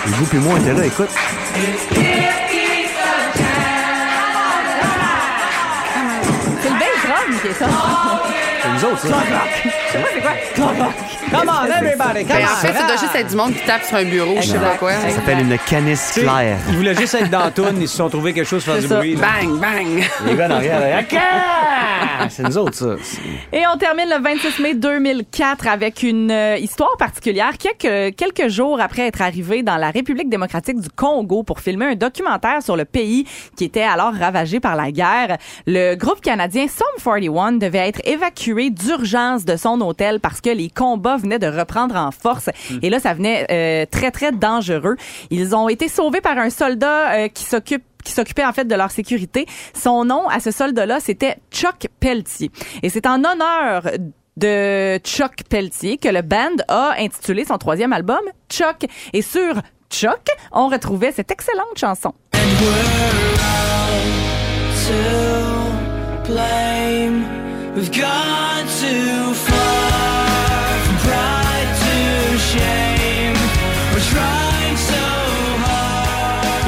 [0.05, 1.09] Vous puis moi, on était là, écoute.
[7.43, 8.32] 解散。
[8.79, 9.17] Drum qui est ça.
[9.91, 10.83] C'est nous autres, ça.
[11.31, 12.55] Come on, everybody, come Ben, en on.
[12.57, 14.75] fait, ça doit juste être du monde qui tape sur un bureau, je sais pas
[14.77, 14.93] quoi.
[14.93, 16.57] Ça s'appelle une canisse Tu sais, claire.
[16.69, 18.81] Ils voulaient juste être dans la toune, ils se sont trouvés quelque chose pour faire
[18.81, 18.97] C'est du ça.
[18.99, 19.15] bruit.
[19.15, 19.27] là.
[19.41, 20.03] Bang, bang.
[20.27, 20.59] Les gars là,
[22.19, 22.95] Ah, c'est nous autres, ça.
[23.51, 27.53] Et on termine le 26 mai 2004 avec une euh, histoire particulière.
[27.57, 31.95] Quelques, quelques jours après être arrivé dans la République démocratique du Congo pour filmer un
[31.95, 33.25] documentaire sur le pays
[33.57, 38.52] qui était alors ravagé par la guerre, le groupe canadien Sum 41 devait être évacué
[38.69, 42.49] d'urgence de son hôtel parce que les combats venaient de reprendre en force.
[42.81, 44.95] Et là, ça venait euh, très, très dangereux.
[45.29, 48.75] Ils ont été sauvés par un soldat euh, qui s'occupe qui s'occupait en fait de
[48.75, 49.45] leur sécurité.
[49.73, 52.51] Son nom à ce soldat-là, c'était Chuck Pelletier.
[52.81, 53.83] Et c'est en honneur
[54.35, 58.85] de Chuck Pelletier que le band a intitulé son troisième album Chuck.
[59.13, 59.53] Et sur
[59.89, 62.13] Chuck, on retrouvait cette excellente chanson.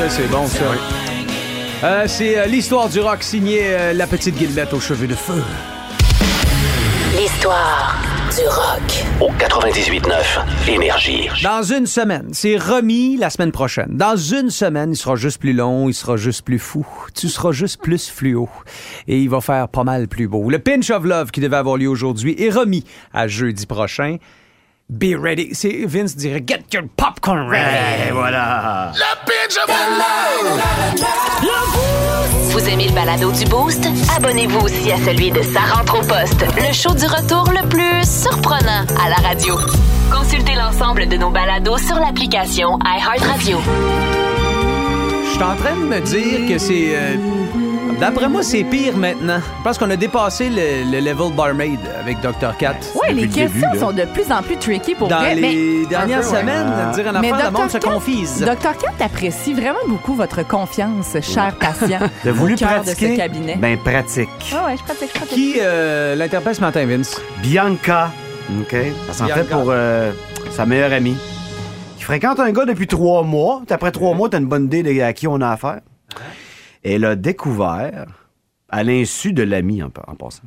[0.09, 0.65] C'est bon, ça.
[1.83, 5.43] Euh, c'est euh, l'histoire du rock signé euh, La Petite Guillemette aux cheveux de feu.
[7.45, 7.95] L'histoire
[8.35, 9.05] du rock.
[9.21, 11.29] Au 98.9 Énergie.
[11.43, 13.89] Dans une semaine, c'est remis la semaine prochaine.
[13.91, 16.87] Dans une semaine, il sera juste plus long, il sera juste plus fou.
[17.13, 18.49] Tu seras juste plus fluo.
[19.07, 20.49] Et il va faire pas mal plus beau.
[20.49, 24.17] Le Pinch of Love qui devait avoir lieu aujourd'hui est remis à jeudi prochain.
[24.89, 25.49] Be ready.
[25.53, 28.11] C'est Vince dirait Get your popcorn ready.
[28.11, 28.91] voilà.
[32.51, 33.87] Vous aimez le balado du Boost?
[34.15, 38.07] Abonnez-vous aussi à celui de Sa rentre au poste, le show du retour le plus
[38.07, 39.55] surprenant à la radio.
[40.11, 43.57] Consultez l'ensemble de nos balados sur l'application iHeartRadio.
[45.25, 47.15] Je suis en train de me dire que c'est euh,
[47.99, 49.39] D'après moi, c'est pire maintenant.
[49.59, 52.55] Je pense qu'on a dépassé le, le level barmaid avec Dr.
[52.57, 52.75] Cat.
[52.95, 55.35] Ouais, les Depuis le questions début, sont de plus en plus tricky pour Dans vrai.
[55.35, 55.41] les
[55.81, 56.39] mais dernières Un peu, ouais.
[56.41, 56.93] semaines, Ah.
[56.93, 57.87] dire un mais affaire, le monde se Dr.
[57.87, 58.39] Cat- confise.
[58.41, 58.77] Dr.
[58.77, 61.99] Cat apprécie vraiment beaucoup votre confiance, cher patient.
[62.23, 63.11] T'as voulu au cœur de pratiquer?
[63.13, 63.55] ce cabinet.
[63.55, 64.29] Ben, pratique.
[64.53, 65.33] Ah ouais, je pratique, je pratique.
[65.35, 67.19] Qui euh, l'interpelle ce matin, Vince?
[67.41, 68.09] Bianca.
[68.59, 68.73] OK?
[68.73, 70.11] Elle s'en fait pour euh,
[70.51, 71.15] sa meilleure amie.
[71.97, 73.61] Qui fréquente un gars depuis trois mois.
[73.69, 75.79] Après trois mois, t'as une bonne idée de à qui on a affaire.
[76.85, 78.05] Elle a découvert,
[78.69, 80.43] à l'insu de l'ami en, en passant,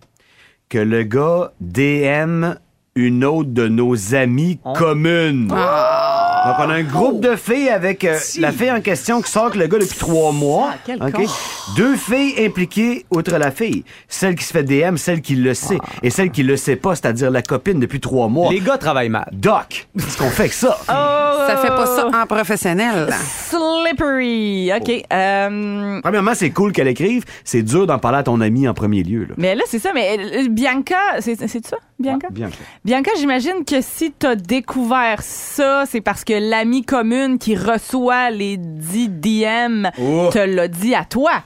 [0.68, 2.54] que le gars DM
[2.94, 5.52] une autre de nos amies communes.
[6.48, 8.40] Donc, on a un groupe de filles avec euh, Si.
[8.40, 10.70] la fille en question qui sort que le gars depuis trois mois.
[10.72, 11.12] Ah, quel OK?
[11.12, 11.24] con.
[11.76, 13.84] Deux filles impliquées outre la fille.
[14.08, 15.78] Celle qui se fait DM, celle qui le sait.
[16.02, 18.50] Et celle qui le sait pas, c'est-à-dire la copine depuis trois mois.
[18.50, 19.28] Les gars travaillent mal.
[19.32, 20.78] Doc, qu'est-ce qu'on fait avec ça?
[21.48, 23.08] Ça fait pas ça en professionnel.
[23.12, 24.70] Slippery.
[24.76, 25.04] OK.
[25.12, 27.24] euh, Premièrement, c'est cool qu'elle écrive.
[27.44, 29.24] C'est dur d'en parler à ton ami en premier lieu.
[29.24, 29.34] Là.
[29.38, 29.92] mais là, c'est ça.
[29.94, 32.28] Mais euh, Bianca, c'est c'est ça, Bianca?
[32.30, 32.50] Bien.
[32.84, 38.56] Bianca, j'imagine que si t'as découvert ça, c'est parce que l'ami commune qui reçoit les
[38.56, 40.28] 10 DM Oh.
[40.32, 41.42] te l'a dit à toi.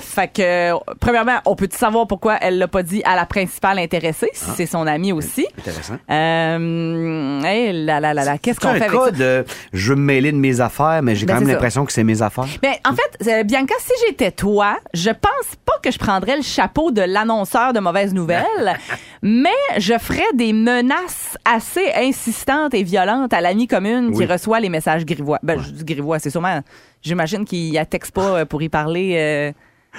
[0.00, 3.78] Fait que, euh, premièrement, on peut savoir pourquoi elle l'a pas dit à la principale
[3.78, 5.46] intéressée, si c'est son amie aussi?
[5.58, 5.96] Intéressant.
[6.10, 9.10] Euh, hey, là, là, là, là, qu'est-ce qu'on fait avec ça?
[9.10, 11.92] de je veux me mêler de mes affaires, mais j'ai Ben, quand même l'impression que
[11.92, 12.44] c'est mes affaires.
[12.62, 16.42] Ben, en fait, euh, Bianca, si j'étais toi, je pense pas que je prendrais le
[16.42, 18.76] chapeau de l'annonceur de mauvaises nouvelles,
[19.22, 24.68] mais je ferais des menaces assez insistantes et violentes à l'ami commune qui Reçoit les
[24.68, 25.38] messages grivois.
[25.42, 26.60] Ben, je dis grivois, c'est sûrement,
[27.02, 29.52] j'imagine qu'il y a texte pas euh, pour y parler euh,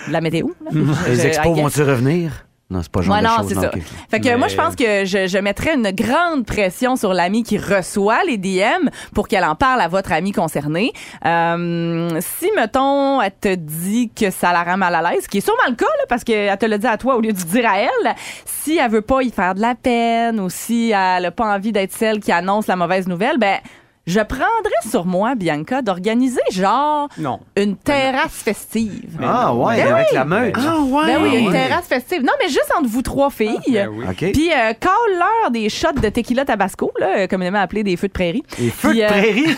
[0.07, 0.47] de la météo.
[0.63, 0.71] là.
[0.73, 2.43] Je- Les expos vont-ils revenir?
[2.69, 3.71] Non, c'est pas le genre Ouais, de non, chose, c'est ça.
[4.11, 7.43] Fait que Mais- moi, je pense que je, je mettrais une grande pression sur l'ami
[7.43, 10.91] qui reçoit les DM pour qu'elle en parle à votre ami concerné.
[11.25, 15.37] Euh, si, mettons, elle te dit que ça la rend mal à l'aise, ce qui
[15.37, 17.37] est sûrement le cas, là, parce qu'elle te l'a dit à toi au lieu de
[17.37, 21.25] dire à elle, si elle veut pas y faire de la peine ou si elle
[21.25, 23.59] a pas envie d'être celle qui annonce la mauvaise nouvelle, ben,
[24.08, 27.39] je prendrais sur moi, Bianca, d'organiser genre Non.
[27.56, 29.20] une terrasse festive.
[29.22, 30.15] Ah ouais, Ben avec oui.
[30.15, 30.56] la meute.
[30.58, 31.06] Ah ouais.
[31.06, 32.24] Ben oui, une terrasse festive.
[32.24, 33.60] Non, mais juste entre vous trois filles.
[33.67, 34.06] Ben oui.
[34.10, 34.32] OK.
[34.32, 38.43] Puis euh, call-leur des shots de tequila tabasco, là, communément appelé des feux de prairie.
[38.58, 39.58] Les feux Puis, de euh, prairie,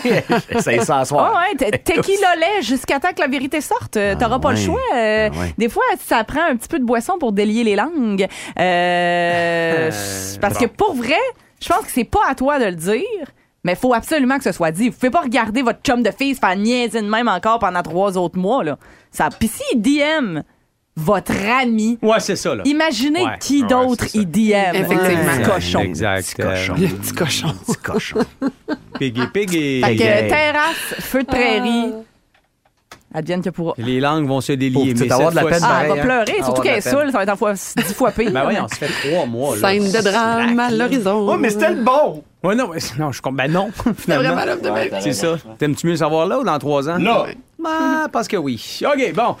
[0.62, 1.32] ça y s'asseoir.
[1.32, 3.96] Oh, ouais, te- tequila lait jusqu'à temps que la vérité sorte.
[3.96, 4.80] Euh, T'auras pas le choix.
[4.96, 5.54] Euh, Ah ouais.
[5.58, 8.26] Des fois, ça prend un petit peu de boisson pour délier les langues.
[8.58, 9.90] Euh,
[10.40, 11.14] parce que pour vrai,
[11.62, 13.04] je pense que c'est pas à toi de le dire.
[13.64, 14.88] Mais faut absolument que ce soit dit.
[14.88, 17.82] Vous pouvez pas regarder votre chum de fille se faire niaiser de même encore pendant
[17.82, 18.64] trois autres mois.
[18.64, 18.78] Là.
[19.10, 20.40] Ça, Puis s'il DM
[20.96, 22.62] votre ami, Ouais, c'est ça, là.
[22.66, 23.38] imaginez Ouais.
[23.40, 24.74] qui Ouais, d'autre il DM.
[24.74, 25.36] Effectivement.
[25.38, 25.80] Le cochon.
[25.80, 26.22] Exact.
[26.26, 26.74] Petit cochon.
[26.78, 27.54] Le petit cochon.
[27.66, 28.18] Petit cochon.
[28.98, 29.82] Piggy, piggy.
[29.82, 31.92] Fait que terrasse, feu de prairie,
[33.12, 33.74] advienne que pourra.
[33.78, 34.94] Les langues vont se délier.
[34.94, 36.02] Pauvre mais avoir de la peine Ah, elle va hein.
[36.02, 38.30] pleurer, surtout Avoir qu'elle est saoule, ça va être en fois dix fois pire.
[38.32, 39.56] Ben voyons, ça fait trois mois.
[39.56, 39.68] Là.
[39.68, 41.26] Scène de drame à l'horizon.
[41.30, 42.22] Oh, mais c'était le bon!
[42.42, 43.36] Ouais, non, mais- non, je compte.
[43.36, 44.28] Ben non, finalement.
[44.34, 44.90] vraiment l'homme de ma vie.
[45.02, 45.36] C'est ça.
[45.58, 46.96] T'aimes-tu mieux le savoir là ou dans trois ans?
[46.98, 47.26] Là.
[47.64, 48.80] Ah, parce que oui.
[48.84, 49.36] OK, bon.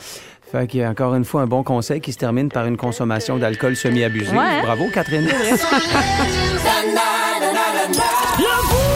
[0.52, 2.76] Fait qu'il y a encore une fois un bon conseil qui se termine par une
[2.76, 4.32] consommation d'alcool semi-abusée.
[4.36, 4.62] Ouais, hein?
[4.64, 5.28] Bravo, Catherine.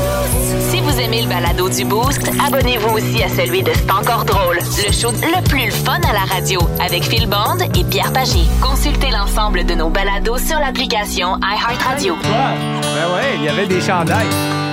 [0.61, 4.57] Si vous aimez le balado du Boost, abonnez-vous aussi à celui de C'est encore drôle,
[4.59, 8.41] le show le plus fun à la radio avec Phil Bond et Pierre Pagé.
[8.61, 12.15] Consultez l'ensemble de nos balados sur l'application iHeartRadio.
[12.23, 14.27] Ben ouais, il y avait des chandails.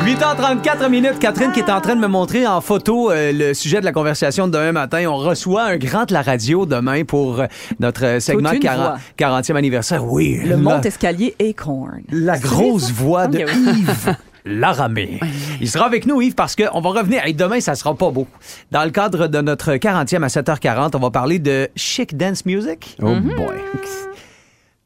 [0.06, 3.80] 8h34 minutes, Catherine qui est en train de me montrer en photo euh, le sujet
[3.82, 5.06] de la conversation de demain matin.
[5.08, 7.46] On reçoit un grand de la radio demain pour euh,
[7.80, 8.80] notre euh, segment Toute une 40,
[9.20, 9.39] voix.
[9.41, 10.04] 40e anniversaire.
[10.04, 12.02] Oui, Le la, monte-escalier Acorn.
[12.12, 13.72] la grosse voix de Ok, oui.
[13.82, 14.15] Yves
[14.46, 15.20] Laramé.
[15.60, 17.26] Il sera avec nous, Yves, parce qu'on va revenir.
[17.26, 18.28] Et demain, ça sera pas beau.
[18.72, 22.98] Dans le cadre de notre 40e à 7h40, on va parler de chic dance music.
[23.02, 23.58] Oh boy.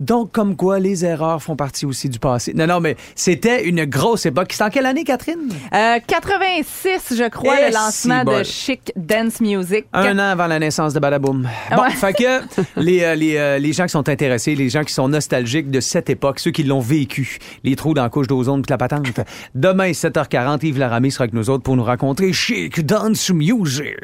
[0.01, 2.53] Donc, comme quoi, les erreurs font partie aussi du passé.
[2.53, 4.51] Non, non, mais c'était une grosse époque.
[4.51, 5.47] C'est en quelle année, Catherine?
[5.73, 9.85] Euh, 86, je crois, le lancement si de Chic Dance Music.
[9.93, 11.47] Un an avant la naissance de Badaboom.
[11.71, 11.91] Bon, Ouais.
[11.91, 12.41] fait que
[12.81, 15.79] les, euh, les, euh, les gens qui sont intéressés, les gens qui sont nostalgiques de
[15.79, 19.21] cette époque, ceux qui l'ont vécu, les trous dans la couche d'ozone la patente.
[19.53, 23.95] Demain, 7h40, Yves Laramie sera avec nous autres pour nous raconter Chic Dance Music.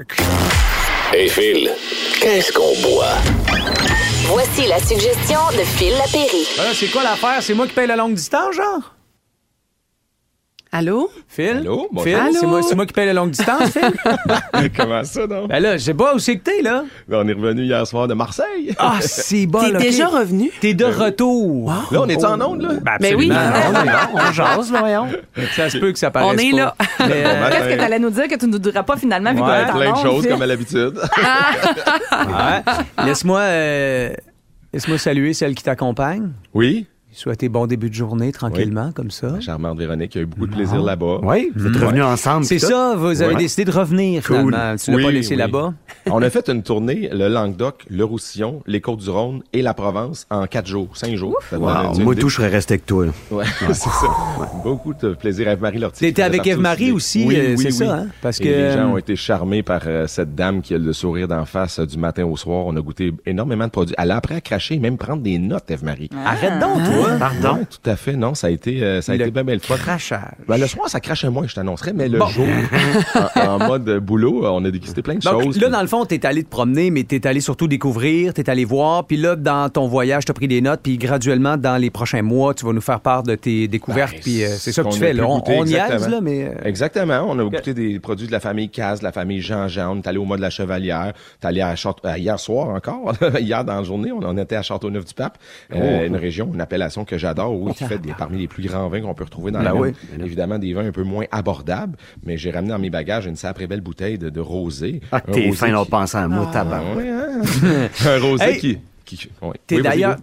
[1.13, 1.69] Hey Phil,
[2.21, 3.17] qu'est-ce qu'on boit?
[4.31, 6.47] Voici la suggestion de Phil Lapéry.
[6.55, 7.43] Voilà, c'est quoi l'affaire?
[7.43, 8.93] C'est moi qui paye la longue distance, genre?
[10.73, 11.09] Allô?
[11.27, 11.49] Phil?
[11.57, 11.89] Allô?
[12.01, 12.33] Phil, Allô?
[12.39, 13.91] c'est moi, c'est moi qui paye la longue distance, Phil?
[14.77, 15.49] Comment ça, donc?
[15.49, 16.85] ben là, je sais pas où c'est que t'es, là.
[17.09, 18.73] Ben, on est revenu hier soir de Marseille.
[18.79, 20.49] Ah, c'est bon, T'es là, déjà revenu?
[20.61, 21.73] T'es de retour.
[21.91, 22.69] Là, on est en onde, là?
[22.81, 23.29] Ben, Ben oui.
[23.33, 25.07] on, on jase, là, voyons.
[25.57, 26.57] Ça se peut que ça paraisse On est pas.
[26.57, 26.75] là.
[26.99, 29.41] Mais, euh, Qu'est-ce que t'allais nous dire que tu ne nous diras pas finalement, vu
[29.41, 30.97] Ouais, qu'on est en Plein de choses, comme à l'habitude.
[32.11, 33.05] ouais.
[33.05, 34.13] Laisse-moi euh,
[34.73, 36.29] laisse-moi saluer celle qui t'accompagne.
[36.53, 36.87] Oui?
[37.13, 39.39] Souhaiter bon début de journée, tranquillement, comme ça.
[39.41, 41.19] Charmante Véronique, il y a eu beaucoup de plaisir là-bas.
[41.23, 42.45] Oui, vous êtes revenus ensemble.
[42.45, 43.39] C'est ça, vous avez Ouais.
[43.41, 44.37] décidé de revenir, Cool.
[44.37, 44.75] finalement.
[44.77, 45.37] Tu l'as Oui, pas laissé oui.
[45.37, 45.73] là-bas?
[46.09, 50.47] On a fait une tournée, le Languedoc, le Roussillon, les Côtes-du-Rhône et la Provence en
[50.47, 51.35] quatre jours, cinq jours.
[51.51, 53.07] Wow, moi, tout, je serais resté avec toi.
[53.07, 53.11] là.
[53.29, 54.07] Ouais, c'est ça.
[54.63, 55.49] Beaucoup de plaisir.
[55.49, 55.99] Eve-Marie Lortie.
[55.99, 57.87] T'étais avec Eve-Marie aussi, Oui, euh, oui, c'est oui.
[57.89, 58.07] ça, hein?
[58.21, 60.93] Parce Et que- les gens ont été charmés par euh, cette dame qui a le
[60.93, 62.65] sourire d'en face euh, du matin au soir.
[62.67, 63.95] On a goûté énormément de produits.
[63.97, 66.09] Elle a appris à cracher, même prendre des notes, Eve-Marie.
[66.25, 67.00] Arrête donc, toi.
[67.19, 67.59] Pardon?
[67.59, 68.13] Ouais, tout à fait.
[68.13, 69.77] Non, ça a été, euh, ça a Le été bien belle fois.
[69.77, 70.21] crachage.
[70.47, 72.27] Ben, le soir, ça crachait moins, je t'annoncerais, mais le Bon.
[72.27, 72.45] jour,
[73.35, 75.55] en, en mode boulot, on a dégusté plein de Donc, choses.
[75.57, 78.49] là, puis- dans le fond, t'es allé te promener, mais t'es allé surtout découvrir, t'es
[78.49, 81.89] allé voir, puis là, dans ton voyage, t'as pris des notes, puis graduellement, dans les
[81.89, 84.83] prochains mois, tu vas nous faire part de tes découvertes, Ben, puis euh, c'est ça
[84.83, 85.25] que tu fais, là.
[85.27, 86.07] On, goûter, on niaise, exactement.
[86.15, 86.43] là, mais...
[86.45, 87.25] euh, Exactement.
[87.27, 89.95] On a goûté des produits de la famille Caz, de la famille Jean-Jean.
[89.95, 91.13] On est allé au mois de la Chevalière.
[91.39, 93.13] T'es allé à Château- euh, hier soir encore.
[93.39, 95.37] hier dans la journée, on en était à Châteauneuf-du-Pape.
[95.73, 95.77] Oh.
[95.77, 98.87] Euh, une région, une appellation que j'adore, oui, qui fait des, parmi les plus grands
[98.89, 99.93] vins qu'on peut retrouver dans Ben la oui.
[100.23, 103.67] Évidemment, des vins un peu moins abordables, mais j'ai ramené dans mes bagages une sacrée
[103.67, 105.01] belle bouteille de, de rosé.
[105.11, 106.81] Ah, t'es fin, qui- pensant à moi, tabac.
[106.93, 107.89] Ah, ouais, hein?
[108.05, 108.57] un rosé Hey!
[108.59, 108.77] qui...
[109.05, 109.49] qui ouais.
[109.49, 109.57] Oui,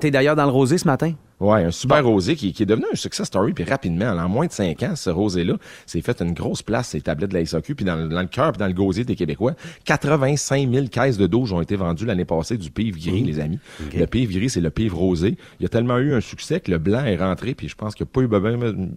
[0.00, 1.12] t'es d'ailleurs dans le rosé ce matin?
[1.40, 4.46] Ouais, un super rosé qui, qui est devenu un success story, puis rapidement, en moins
[4.46, 5.54] de cinq ans, ce rosé-là
[5.86, 8.26] s'est fait une grosse place, ces tablettes de la SAQ, puis dans, le- dans le
[8.26, 9.52] cœur, puis dans le gosier des Québécois.
[9.84, 13.58] 85 000 caisses de douche ont été vendues l'année passée du pivre gris, les amis.
[13.96, 15.36] Le pivre gris, c'est le pivre rosé.
[15.60, 17.94] Il y a tellement eu un succès que le blanc est rentré, puis je pense
[17.94, 18.88] qu'il n'y a pas eu ben, ben, ben,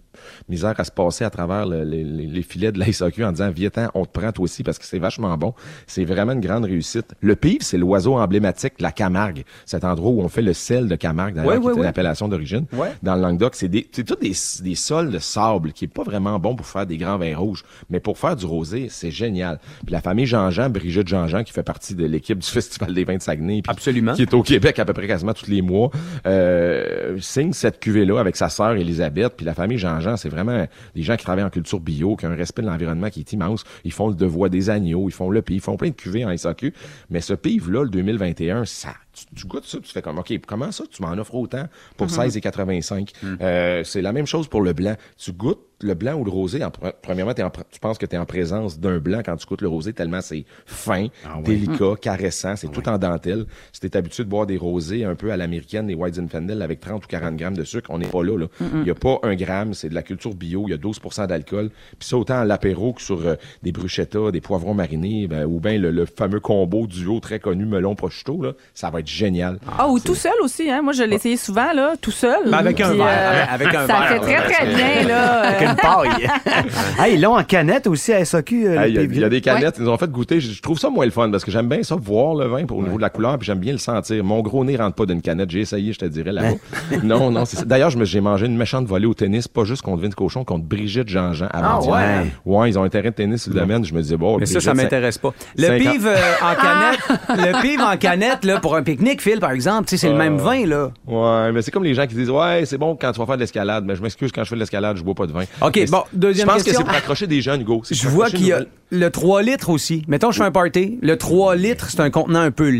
[0.48, 3.32] misère à se passer à travers le- les, les- les filets de la SAQ en
[3.32, 5.54] disant, viens on te prend toi aussi, parce que c'est vachement bon.
[5.86, 7.14] C'est vraiment une grande réussite.
[7.20, 10.88] Le pivre, c'est l'oiseau emblématique de la Camargue, cet endroit où on fait le sel
[10.88, 11.86] de Camargue, d'ailleurs, Ouais, qui ouais, était ouais.
[11.86, 12.92] l'appellation d'origine Ouais.
[13.02, 16.02] dans le Languedoc, c'est des, c'est tout des, des sols de sable qui est pas
[16.02, 19.58] vraiment bon pour faire des grands vins rouges, mais pour faire du rosé, c'est génial.
[19.84, 23.16] Puis la famille Jean-Jean, Brigitte Jean-Jean, qui fait partie de l'équipe du Festival des vins
[23.16, 24.14] de Saguenay, puis Absolument.
[24.14, 25.90] qui est au Québec à peu près quasiment tous les mois,
[26.26, 31.02] euh, signe cette cuvée-là avec sa sœur Elisabeth, puis la famille Jean-Jean, c'est vraiment des
[31.02, 33.64] gens qui travaillent en culture bio, qui ont un respect de l'environnement qui est immense.
[33.84, 36.24] Ils font le devoir des agneaux, ils font le pivre, ils font plein de cuvées
[36.24, 36.72] en SAQ,
[37.10, 40.72] mais ce pivre-là, le 2021, ça tu, tu goûtes ça, tu fais comme, OK, comment
[40.72, 43.10] ça, tu m'en offres autant pour 16,85?
[43.40, 44.96] Euh, c'est la même chose pour le blanc.
[45.16, 46.62] Tu goûtes le blanc ou le rosé.
[46.64, 49.36] En, pre- premièrement, t'es en tu penses que tu es en présence d'un blanc quand
[49.36, 51.06] tu goûtes le rosé, tellement c'est fin,
[51.44, 53.46] délicat, caressant, c'est tout en dentelle.
[53.72, 56.62] Si tu es habitué de boire des rosés un peu à l'américaine, des White Zinfandel
[56.62, 58.36] avec 30 ou 40 grammes de sucre, on n'est pas là.
[58.38, 58.46] là.
[58.60, 61.26] Il n'y a pas un gramme, c'est de la culture bio, il y a 12%
[61.26, 61.70] d'alcool.
[61.98, 65.60] Puis ça, autant à l'apéro que sur euh, des bruschettas, des poivrons marinés, ben, ou
[65.60, 69.58] bien le, le fameux combo duo très connu melon prosciutto, là, ça va être génial.
[69.78, 70.82] Ah, ou tout seul aussi, hein.
[70.82, 72.44] Moi, je l'ai essayé souvent, là, tout seul.
[72.50, 75.71] Ben, avec un verre, avec- avec un ça verre, fait très, très bien, là.
[75.72, 76.28] Une paille.
[77.00, 78.66] hey, là, en canette aussi à SAQ.
[78.66, 79.36] euh, Ah, le Il y, a- pivre il y a gris.
[79.36, 80.40] des canettes, ils nous ont fait goûter.
[80.40, 82.64] Je, je trouve ça moins le fun parce que j'aime bien ça, voir le vin
[82.66, 84.22] pour au niveau de la couleur, puis j'aime bien le sentir.
[84.24, 85.50] Mon gros nez rentre pas d'une canette.
[85.50, 86.56] J'ai essayé, je te dirais, là-bas.
[87.02, 87.64] non, non, c'est ça.
[87.64, 90.44] D'ailleurs, je me- j'ai mangé une méchante volée au tennis, pas juste contre Vince Cochon,
[90.44, 92.30] contre Brigitte Jean-Jean avant Ah, ouais?
[92.44, 93.84] Ouais, ils ont terrain de tennis sur le domaine.
[93.84, 95.32] Je me disais, bon, Mais ça, ça Brigitte, m'intéresse pas.
[95.56, 99.52] Le pive euh, en canette, le pive en canette, là, pour un pique-nique, Phil, par
[99.52, 100.18] exemple, tu sais, c'est le Ah.
[100.18, 100.90] même vin, là.
[101.06, 103.36] Ouais, mais c'est comme les gens qui disent, ouais, c'est bon quand tu vas faire
[103.36, 105.44] de l'escalade, mais je m'excuse quand je fais de l'escalade, je bois pas de vin.
[105.64, 106.80] OK, Mais bon, deuxième Je pense question.
[106.82, 107.82] que c'est pour accrocher des jeunes, Hugo.
[107.90, 110.02] Je vois qu'il y a le 3 litres aussi.
[110.08, 110.98] Mettons, je fais un party.
[111.02, 112.70] Le 3 litres, c'est un contenant un peu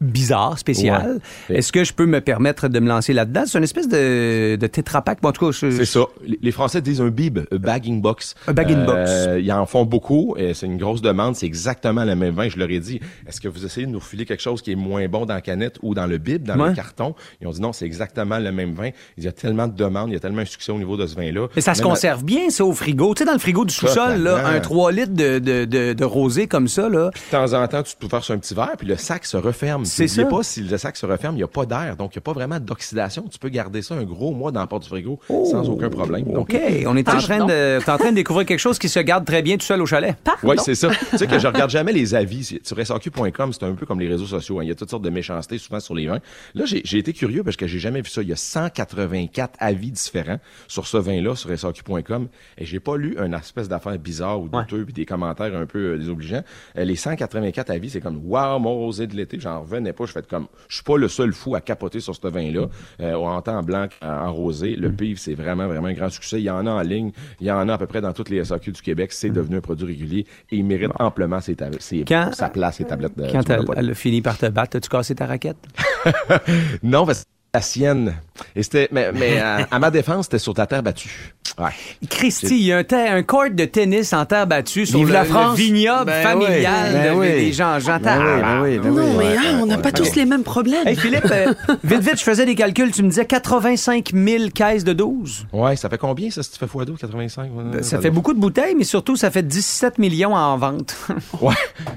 [0.00, 1.20] bizarre, spécial.
[1.50, 1.56] Ouais.
[1.56, 3.44] Est-ce que je peux me permettre de me lancer là-dedans?
[3.46, 5.20] C'est une espèce de, de tétrapack.
[5.22, 6.00] Bon, en tout cas, je- C'est ça.
[6.42, 8.34] Les Français disent un bib, un bagging box.
[8.46, 8.96] Un bagging box.
[9.10, 10.34] Euh, Ils en font beaucoup.
[10.38, 11.34] et C'est une grosse demande.
[11.36, 12.48] C'est exactement le même vin.
[12.48, 14.76] Je leur ai dit, est-ce que vous essayez de nous refiler quelque chose qui est
[14.76, 16.70] moins bon dans la canette ou dans le bib, dans Ouais.
[16.70, 17.14] le carton?
[17.40, 18.90] Ils ont dit non, c'est exactement le même vin.
[19.16, 21.06] Il y a tellement de demandes, il y a tellement un succès au niveau de
[21.06, 21.48] ce vin-là.
[21.56, 23.14] Mais ça se à- conserve bien, ça, au frigo.
[23.14, 26.04] Tu sais, dans le frigo du sous-sol, là, un 3 litres de, de, de, de
[26.04, 27.10] rosé comme ça, là.
[27.10, 29.36] De temps en temps, tu peux faire sur un petit verre, puis le sac se
[29.36, 29.84] referme.
[29.88, 30.28] C'est N'oubliez ça.
[30.36, 32.22] pas, si le sac se referme, il n'y a pas d'air, donc il n'y a
[32.22, 33.24] pas vraiment d'oxydation.
[33.30, 36.24] Tu peux garder ça un gros mois dans la porte du frigo sans aucun problème.
[36.24, 38.88] Donc, OK, on est en train, de, t'es en train de découvrir quelque chose qui
[38.88, 40.16] se garde très bien tout seul au chalet.
[40.42, 40.88] Oui, c'est ça.
[41.10, 42.44] tu sais que je regarde jamais les avis.
[42.44, 44.60] C'est- Sur SAQ.com, c'est un peu comme les réseaux sociaux.
[44.60, 44.62] hein.
[44.64, 46.20] Il y a toutes sortes de méchancetés souvent sur les vins.
[46.54, 48.22] Là, j'ai j'ai été curieux parce que j'ai jamais vu ça.
[48.22, 53.16] Il y a 184 avis différents sur ce vin-là sur SAQ.com et j'ai pas lu
[53.18, 56.42] une espèce d'affaire bizarre ou douteux puis des commentaires un peu euh, désobligeants.
[56.76, 59.38] Euh, les 184 avis, c'est comme «Wow, mon rosé de l'été».
[59.40, 60.06] J'en revenais pas.
[60.06, 62.66] Je fais comme, je suis pas le seul fou à capoter sur ce vin-là.
[63.00, 66.40] Euh, en temps blanc, en rosé, le pivre, c'est vraiment, vraiment un grand succès.
[66.40, 68.30] Il y en a en ligne, il y en a à peu près dans toutes
[68.30, 69.12] les SAQ du Québec.
[69.12, 72.76] C'est devenu un produit régulier et il mérite amplement ses ta- ses- Quand- sa place,
[72.76, 75.56] ses tablettes de Quand elle, elle a fini par te battre, as-tu cassé ta raquette?
[76.82, 78.14] Non, parce que la sienne.
[78.54, 81.32] Et c'était, mais, mais à, à ma défense, c'était sur ta terre battue.
[81.58, 81.70] Ouais.
[82.08, 82.82] Christy, il y a
[83.12, 85.56] un, court de tennis en terre battue sur Vive le, la le France.
[85.58, 87.28] vignoble Ben familial oui, ben de- oui.
[87.46, 87.78] des gens.
[87.80, 88.04] J'entends.
[88.04, 88.94] Ben oui, ben oui, ben oui.
[88.94, 90.86] Non, mais hein, on n'a pas tous les mêmes problèmes.
[90.86, 91.52] Hey Philippe, euh,
[91.84, 92.92] vite, vite, je faisais des calculs.
[92.92, 95.46] Tu me disais 85 000 caisses de 12.
[95.52, 97.50] Ouais, ça fait combien, ça, si tu fais x2, 85?
[97.52, 100.94] Ouais, Ça fait beaucoup de bouteilles, mais surtout, ça fait 17 millions en vente.
[101.40, 101.54] Ouais.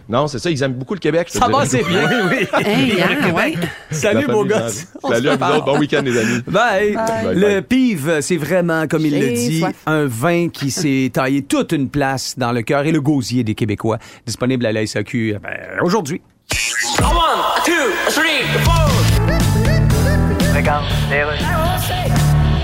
[0.08, 1.28] Non, c'est ça, ils aiment beaucoup le Québec.
[1.32, 2.08] Ça va, c'est bien.
[2.30, 2.62] Oui, oui.
[2.66, 3.54] Hey, hein, ouais.
[3.92, 4.86] Salut, beau gosse.
[5.08, 5.58] Salut vous prépare.
[5.58, 5.74] autres.
[5.74, 6.42] Bon week-end, les amis.
[6.48, 6.94] Bye.
[6.94, 7.62] Bye, Le bye.
[7.62, 9.76] pive, c'est vraiment, comme il le dit, soif.
[9.86, 13.56] un vin qui s'est taillé toute une place dans le cœur et le gosier des
[13.56, 13.98] Québécois.
[14.26, 15.50] Disponible à la SAQ euh, ben,
[15.84, 16.22] aujourd'hui.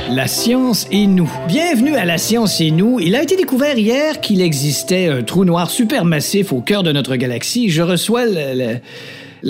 [0.10, 1.30] La science et nous.
[1.48, 3.00] Bienvenue à La science et nous.
[3.00, 7.16] Il a été découvert hier qu'il existait un trou noir supermassif au cœur de notre
[7.18, 7.70] galaxie.
[7.70, 8.78] Je reçois le- le-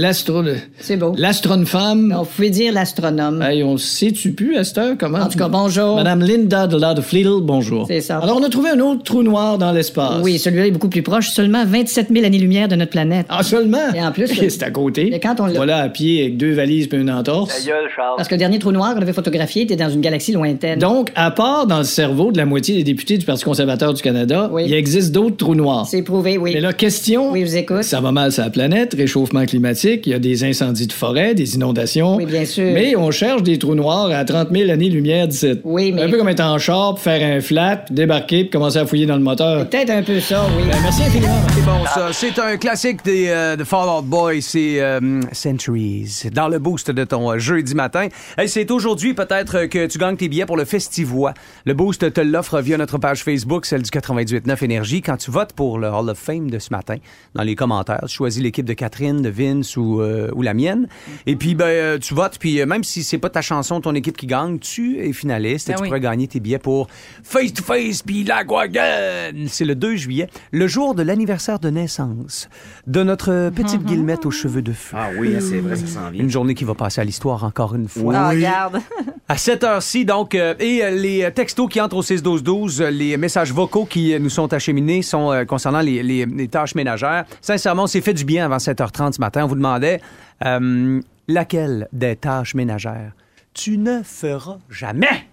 [0.01, 0.43] l'astro...
[0.79, 1.13] C'est beau.
[1.17, 2.15] L'astrone femme.
[2.17, 3.41] On pouvait dire l'astronome.
[3.41, 5.17] Hey, on sait-tu plus heure comment?
[5.19, 5.95] En tout cas, bonjour.
[5.95, 7.85] Madame Linda de de Fleedle, bonjour.
[7.87, 8.19] C'est ça.
[8.19, 10.21] Alors, on a trouvé un autre trou noir dans l'espace.
[10.21, 13.25] Oui, celui-là est beaucoup plus proche, seulement 27 000 années-lumière de notre planète.
[13.29, 13.93] Ah, seulement?
[13.95, 15.07] Et en plus, c'est à côté.
[15.11, 17.67] Mais quand on l'a- Voilà, à pied, avec deux valises et une entorse.
[18.15, 20.77] Parce que le dernier trou noir qu'on avait photographié était dans une galaxie lointaine.
[20.79, 24.01] Donc, à part dans le cerveau de la moitié des députés du Parti conservateur du
[24.03, 24.63] Canada, Oui.
[24.67, 25.87] il existe d'autres trous noirs.
[25.89, 26.51] C'est prouvé, oui.
[26.53, 27.31] Mais là, question.
[27.31, 27.83] Oui, je vous écoute.
[27.83, 31.33] Ça va mal sur la planète, réchauffement climatique, il y a des incendies de forêt,
[31.35, 32.15] des inondations.
[32.15, 32.71] Oui, bien sûr.
[32.73, 35.53] Mais on cherche des trous noirs à 30 000 années-lumière d'ici.
[35.63, 38.49] Oui, mais- Un peu comme être en char, puis faire un flat, puis débarquer, puis
[38.51, 39.67] commencer à fouiller dans le moteur.
[39.69, 40.63] Peut-être un peu ça, oui.
[40.69, 41.41] Ben, merci infiniment.
[41.53, 42.09] C'est bon, ça.
[42.11, 44.41] C'est un classique des euh, de Fall Out Boy.
[44.41, 46.29] C'est euh, Centuries.
[46.33, 48.07] Dans le boost de ton euh, jeudi matin.
[48.37, 51.33] Hey, c'est aujourd'hui peut-être euh, que tu gagnes tes billets pour le Festivois.
[51.65, 55.01] Le boost te l'offre via notre page Facebook, celle du 98.9 Énergie.
[55.01, 56.95] Quand tu votes pour le Hall of Fame de ce matin,
[57.35, 60.87] dans les commentaires, tu choisis l'équipe de Catherine, de Vince ou, euh, ou la mienne.
[61.25, 62.37] Et puis, ben, euh, tu votes.
[62.39, 65.67] Puis, euh, même si c'est pas ta chanson, ton équipe qui gagne, tu es finaliste
[65.69, 65.87] et Ben tu oui.
[65.89, 66.87] pourrais gagner tes billets pour
[67.23, 69.31] Face to Face puis la Guagan.
[69.47, 72.47] C'est le 2 juillet, le jour de l'anniversaire de naissance
[72.85, 74.95] de notre petite Guillemette aux cheveux de feu.
[74.97, 76.21] Ah oui, c'est vrai, ça s'en vient.
[76.23, 78.13] Une journée qui va passer à l'histoire encore une fois.
[78.15, 78.79] Ah, regarde.
[79.27, 83.17] À cette heure-ci, donc, euh, et euh, les textos qui entrent au 6-12-12, euh, les
[83.17, 87.25] messages vocaux qui nous sont acheminés sont euh, concernant les, les- les tâches ménagères.
[87.41, 89.43] Sincèrement, on s'est fait du bien avant 7h30 ce matin.
[89.43, 90.01] On vous demandait
[90.45, 93.11] euh, laquelle des tâches ménagères
[93.53, 95.25] tu ne feras jamais?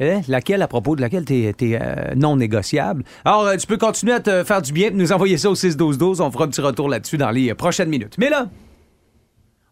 [0.00, 0.22] Hein?
[0.28, 3.04] Laquelle, à propos de laquelle tu es, non négociable?
[3.24, 6.20] Alors, euh, tu peux continuer à te faire du bien, nous envoyer ça au 6-12-12.
[6.20, 8.16] On fera un petit retour là-dessus dans les euh, prochaines minutes.
[8.18, 8.48] Mais là,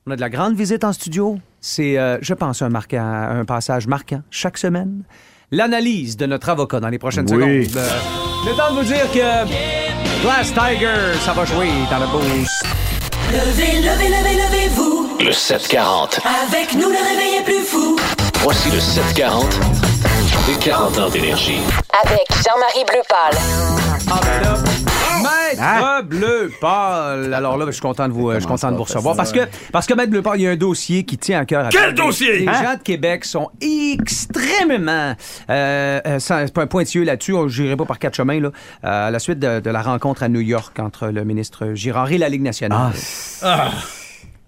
[0.07, 1.39] on a de la grande visite en studio.
[1.61, 5.03] C'est, euh, je pense, un, marquant, un passage marquant chaque semaine.
[5.51, 7.65] L'analyse de notre avocat dans les prochaines Oui.
[7.67, 7.77] secondes.
[7.85, 7.99] Euh,
[8.51, 12.67] le temps de vous dire que Glass Tiger, ça va jouer dans le boost.
[13.31, 15.19] Levez, levez, levez, levez-vous.
[15.21, 16.21] Le 740.
[16.51, 17.95] Avec nous, le réveil est plus fou.
[18.41, 19.45] Voici le 740
[20.47, 21.61] des 40 ans d'énergie.
[22.03, 23.03] Avec Jean-Marie Bleu
[25.29, 27.35] Maître Bleu Pâle.
[27.39, 29.41] Alors là, je suis content de vous, je suis content de vous recevoir parce que,
[29.73, 31.67] parce que Maître Bleu Pâle, il y a un dossier qui tient à cœur.
[31.67, 32.39] à Quel dossier?
[32.41, 32.63] Les Hein?
[32.63, 35.15] gens de Québec sont extrêmement,
[35.51, 37.33] euh, euh, sans- c'est pas un pointilleux là-dessus.
[37.35, 38.49] On n'irai pas par quatre chemins là.
[38.85, 42.11] euh, à la suite de, de la rencontre à New York entre le ministre Girard
[42.13, 42.93] et la Ligue nationale.
[43.43, 43.71] Ah.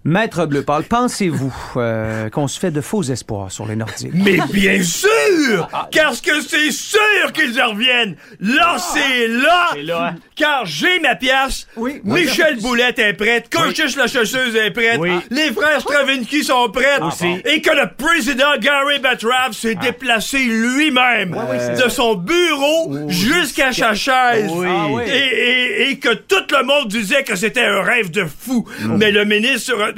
[0.03, 4.09] Maître Bleu pensez-vous euh, qu'on se fait de faux espoirs sur les Nordiques?
[4.13, 5.69] Mais bien sûr!
[5.91, 8.15] Car ce que c'est sûr qu'ils en reviennent!
[8.39, 10.13] Là, c'est là!
[10.35, 11.67] Car j'ai ma pièce.
[12.03, 13.47] Michel Boulette est prête.
[13.51, 14.99] Cochus la chasseuse est prête.
[15.29, 16.97] Les frères Stravinsky sont prêts.
[17.45, 21.37] Et que le président Gary Betrave s'est déplacé lui-même
[21.83, 24.49] de son bureau jusqu'à sa chaise.
[24.65, 25.03] Ah oui.
[25.05, 28.65] Et, et- et que tout le monde disait que c'était un rêve de fou.
[28.97, 29.90] Mais le ministre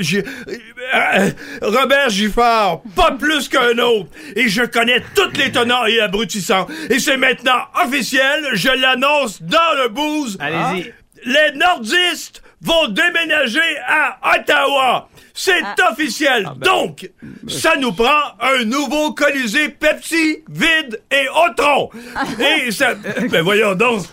[1.61, 4.09] Robert Giffard, pas plus qu'un autre.
[4.35, 6.67] Et je connais toutes les tenants et abrutissants.
[6.89, 10.37] Et c'est maintenant officiel, je l'annonce dans le booze.
[10.39, 10.93] Allez-y.
[11.25, 15.09] Les nordistes vont déménager à Ottawa.
[15.35, 16.47] C'est officiel.
[16.57, 17.09] Donc,
[17.47, 21.89] ça nous prend un nouveau Colisée Pepsi, vide et Otron.
[22.39, 22.93] Et ça...
[23.31, 24.03] Ben voyons donc.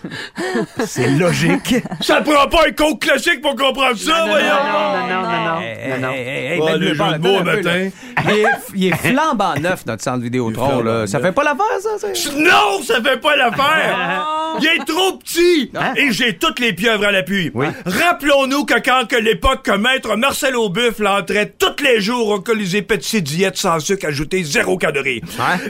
[0.85, 1.75] C'est logique.
[2.01, 4.47] Ça prend pas un coke classique pour comprendre ça, voyons.
[4.47, 7.61] non, non, non, Hey, hey, hey, Oh, Bleu jeux Pâle, de mots attends un peu,
[7.61, 7.89] matin.
[8.25, 10.81] Il est, il est flambant neuf, notre centre Vidéotron.
[10.81, 11.05] Là.
[11.07, 11.89] Ça fait pas l'affaire, ça?
[12.13, 14.25] c'est- Non, ça fait pas l'affaire.
[14.59, 15.71] Il est trop petit.
[15.97, 17.51] Et j'ai toutes les pieuvres à l'appui.
[17.85, 22.81] Rappelons-nous que quand que l'époque que maître Marcel Aubuff l'entrait tous les jours au Colisée
[22.81, 25.21] Petit diète sans sucre ajouté zéro calorie.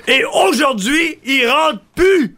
[0.07, 2.35] Et aujourd'hui, il rentre plus.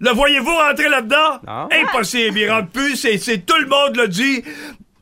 [0.00, 1.40] Le voyez-vous rentrer là-dedans?
[1.70, 2.96] Impossible, il rentre plus.
[2.96, 4.42] C'est, c'est tout le monde le dit.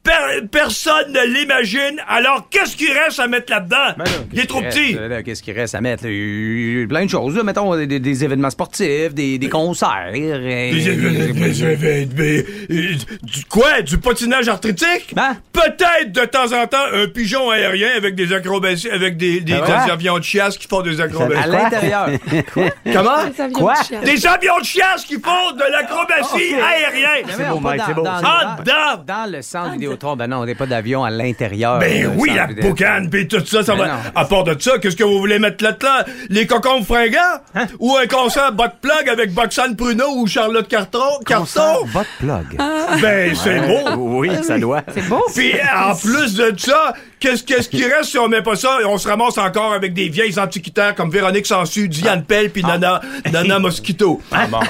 [0.02, 2.00] Per- personne ne l'imagine.
[2.08, 4.02] Alors, qu'est-ce qu'il reste à mettre là-dedans?
[4.32, 4.96] il est trop petit.
[5.24, 6.04] Qu'est-ce qu'il reste à mettre?
[6.04, 6.10] là?
[6.10, 7.36] Il y a Plein de choses.
[7.36, 7.42] là.
[7.42, 10.10] Mettons des, événements sportifs, des, des concerts.
[10.14, 12.92] Des euh, événements- des événements- euh,
[13.22, 13.82] Du quoi?
[13.82, 15.14] Du patinage arthritique?
[15.52, 19.92] Peut-être de temps en temps un pigeon aérien avec des acrobaties, avec des, Ah des
[19.92, 21.42] avions de chiasse qui font des acrobaties.
[21.42, 22.08] À l'intérieur.
[22.90, 23.26] Comment?
[23.26, 23.74] Des avions Quoi?
[23.90, 24.04] de.
[24.06, 27.26] Des avions de chiasse qui font de l'acrobatie aérienne.
[27.50, 29.04] Non, pas dans- dans- Ah, dans- dedans.
[29.06, 31.78] Dans le centre Vidéotron, ben non, on n'est pas d'avion à l'intérieur.
[31.78, 33.86] Ben oui, la boucane pis tout ça, ça Ben va.
[33.88, 33.94] non.
[34.14, 36.12] À part de ça, qu'est-ce que vous voulez mettre là-dedans?
[36.28, 37.18] Les cocons fringants?
[37.54, 37.66] Hein?
[37.78, 41.18] Ou un concert bot plug avec Boxane Pruneau ou Charlotte Carton?
[41.26, 41.84] Carton?
[41.92, 42.56] Bot plug.
[43.02, 43.84] Ben, c'est Ouais.
[43.96, 44.18] beau.
[44.20, 44.82] Oui, ça doit.
[44.94, 45.22] C'est beau.
[45.34, 48.78] Puis en plus de ça, qu'est-ce qu'est-ce qui reste si on met pas ça?
[48.86, 53.00] On se ramasse encore avec des vieilles antiquitaires comme Véronique Sansu, Diane Pell puis Nana,
[53.32, 54.20] Nana Mosquito.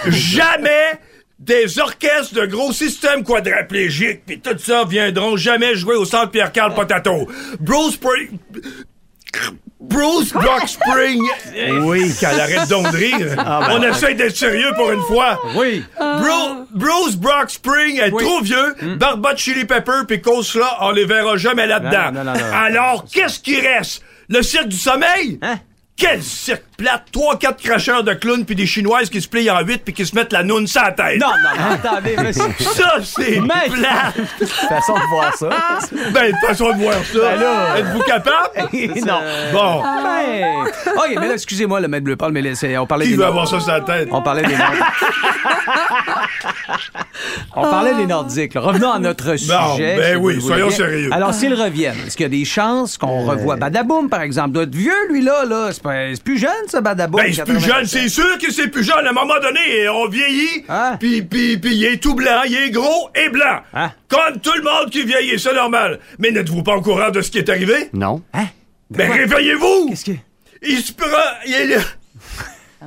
[0.08, 0.98] Jamais
[1.40, 6.74] des orchestres de gros systèmes quadraplégiques puis tout ça viendront jamais jouer au centre Pierre-Carl
[6.74, 7.26] Potato.
[7.58, 8.38] Bruce Spring...
[9.80, 11.22] Bruce Brock Spring.
[11.82, 12.12] Oui.
[12.20, 13.34] Qu'elle arrête donc de rire.
[13.38, 13.78] Ah, ben.
[13.78, 15.40] On essaie d'être sérieux pour une fois.
[15.56, 15.82] Oui.
[15.98, 18.74] Bru- Bruce Brock Spring est trop vieux.
[18.98, 22.12] Barba de Chili Pepper puis Coleslaw, on les verra jamais là-dedans.
[22.12, 22.52] Non, non, non, non.
[22.54, 24.02] Alors, qu'est-ce qui reste?
[24.28, 25.38] Le cirque du sommeil?
[25.42, 25.58] Hein?
[25.96, 26.64] Quel cirque?
[26.82, 27.02] Plate!
[27.12, 30.06] Trois, quatre cracheurs de clowns puis des chinoises qui se plient en huit puis qui
[30.06, 31.20] se mettent la noune sur la tête.
[31.20, 32.44] Non, non, non, attendez, monsieur.
[32.58, 34.48] Ça, c'est Mais- plate!
[34.68, 35.48] Façon de voir ça.
[36.12, 37.18] Ben, de façon de voir ça.
[37.18, 37.78] Ben là.
[37.78, 38.50] Êtes-vous capable?
[39.06, 39.20] non.
[39.52, 39.82] Bon.
[39.82, 40.64] Ben,
[40.96, 43.16] OK, mais là, excusez-moi, le maître bleu parle, mais là, c'est- on parlait Qui des
[43.18, 44.08] veut avoir ça sur la tête?
[44.10, 44.82] On parlait des Nordiques.
[47.56, 48.54] On parlait des Nordiques.
[48.54, 48.60] là.
[48.60, 49.96] Revenons à notre sujet.
[49.96, 50.76] ben si oui, soyons voulez.
[50.76, 51.10] sérieux.
[51.12, 54.50] Alors, s'ils reviennent, est-ce qu'il y a des chances qu'on revoie Badaboum, par exemple?
[54.52, 55.44] doit être vieux, lui, là.
[55.44, 55.68] là.
[55.72, 57.22] C'est pas- c'est plus jeune, Badaboum.
[57.22, 57.74] Ben, c'est plus 80.
[57.74, 59.06] jeune, c'est sûr que c'est plus jeune.
[59.06, 60.96] À un moment donné, on vieillit, Hein?
[61.00, 63.60] puis puis puis il est tout blanc, il est gros et blanc.
[63.74, 63.90] Hein?
[64.08, 65.98] Comme tout le monde qui vieillit, c'est normal.
[66.18, 67.90] Mais n'êtes-vous pas au courant de ce qui est arrivé?
[67.92, 68.22] Non.
[68.90, 69.90] Ben, réveillez-vous!
[69.90, 70.12] Qu'est-ce que...
[70.62, 71.06] Il se prend...
[71.46, 71.78] Il, est
[72.82, 72.86] Ah.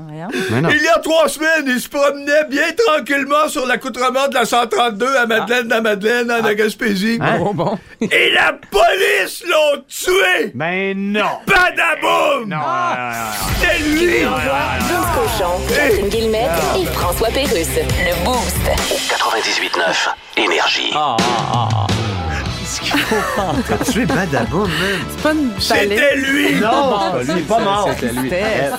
[0.49, 4.45] Mais il y a trois semaines, il se promenait bien tranquillement sur l'accoutrement de la
[4.45, 7.19] 132 à Madeleine, à Madeleine, en Gaspésie.
[7.21, 7.37] Hein?
[7.37, 7.79] Bon, bon.
[8.01, 10.51] Et la police l'ont tué!
[10.55, 11.37] Ben non.
[11.45, 12.49] Badaboum!
[12.49, 12.57] Non.
[13.61, 14.23] C'est lui!
[14.23, 17.75] Vince Cochon, Catherine Guillemette et François Pérusse.
[17.75, 18.57] Le Boost.
[19.11, 20.91] 98.9 Énergie.
[20.95, 21.92] Ah, ah, ah, ah.
[22.79, 23.59] Qu'est-ce qu'il faut prendre?
[23.67, 24.69] T'as tué Badaboum, man.
[25.09, 26.55] C'est pas une C'était lui!
[26.59, 27.89] Non, c'est pas lui, pas mort.
[27.99, 28.31] C'était lui.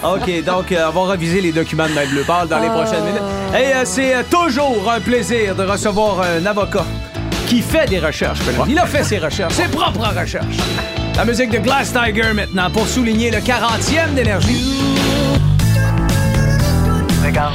[0.03, 3.05] OK, donc euh, on va reviser les documents de Maître Bleu Pâle dans les prochaines
[3.05, 3.23] minutes.
[3.53, 6.85] Et euh, c'est euh, toujours un plaisir de recevoir un avocat
[7.47, 8.41] qui fait des recherches.
[8.41, 8.63] Philippe.
[8.69, 10.57] Il a fait ses recherches, ses propres recherches.
[11.17, 14.75] La musique de Glass Tiger maintenant pour souligner le 40e d'énergie.
[17.23, 17.53] Alors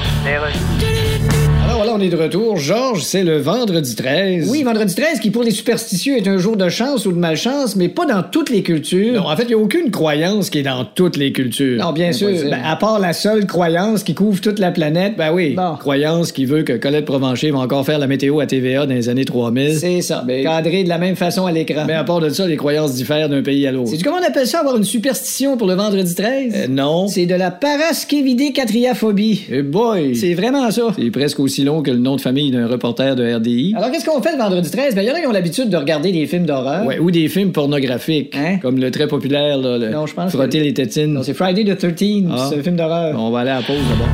[1.89, 2.57] voilà, on est de retour.
[2.57, 4.49] Georges, c'est le vendredi 13.
[4.49, 7.75] Oui, vendredi 13, qui pour les superstitieux est un jour de chance ou de malchance,
[7.75, 9.21] mais pas dans toutes les cultures.
[9.21, 11.83] Non, en fait, il n'y a aucune croyance qui est dans toutes les cultures.
[11.83, 12.29] Non, bien sûr.
[12.29, 15.75] Ben, à part la seule croyance qui couvre toute la planète, Ben oui, Bon.
[15.77, 19.09] croyance qui veut que Colette Provencher va encore faire la météo à TVA dans les
[19.09, 19.77] années 3000.
[19.79, 20.23] c'est ça.
[20.25, 21.83] Ben- Cadré de la même façon à l'écran.
[21.87, 23.89] Mais à part de ça, les croyances diffèrent d'un pays à l'autre.
[23.91, 26.53] C'est comment on appelle ça avoir une superstition pour le vendredi 13?
[26.55, 27.07] Euh, non.
[27.07, 29.45] C'est de la paraskevidécatriaphobie.
[29.51, 30.15] Eh boy!
[30.15, 30.93] C'est vraiment ça.
[30.97, 33.73] C'est presque aussi long que le nom de famille d'un reporter de RDI.
[33.75, 34.95] Alors, qu'est-ce qu'on fait le vendredi 13?
[34.95, 36.86] Ben, il y en a qui ont l'habitude de regarder des films d'horreur.
[36.86, 38.36] Ouais, ou des films pornographiques.
[38.36, 38.57] Hein?
[38.61, 41.13] Comme le très populaire, là, le Non, je pense Frotter que- les tétines.
[41.13, 42.27] Non, c'est Friday the 13th.
[42.32, 42.47] Ah.
[42.49, 43.15] C'est un film d'horreur.
[43.19, 44.07] On va aller à la pause d'abord.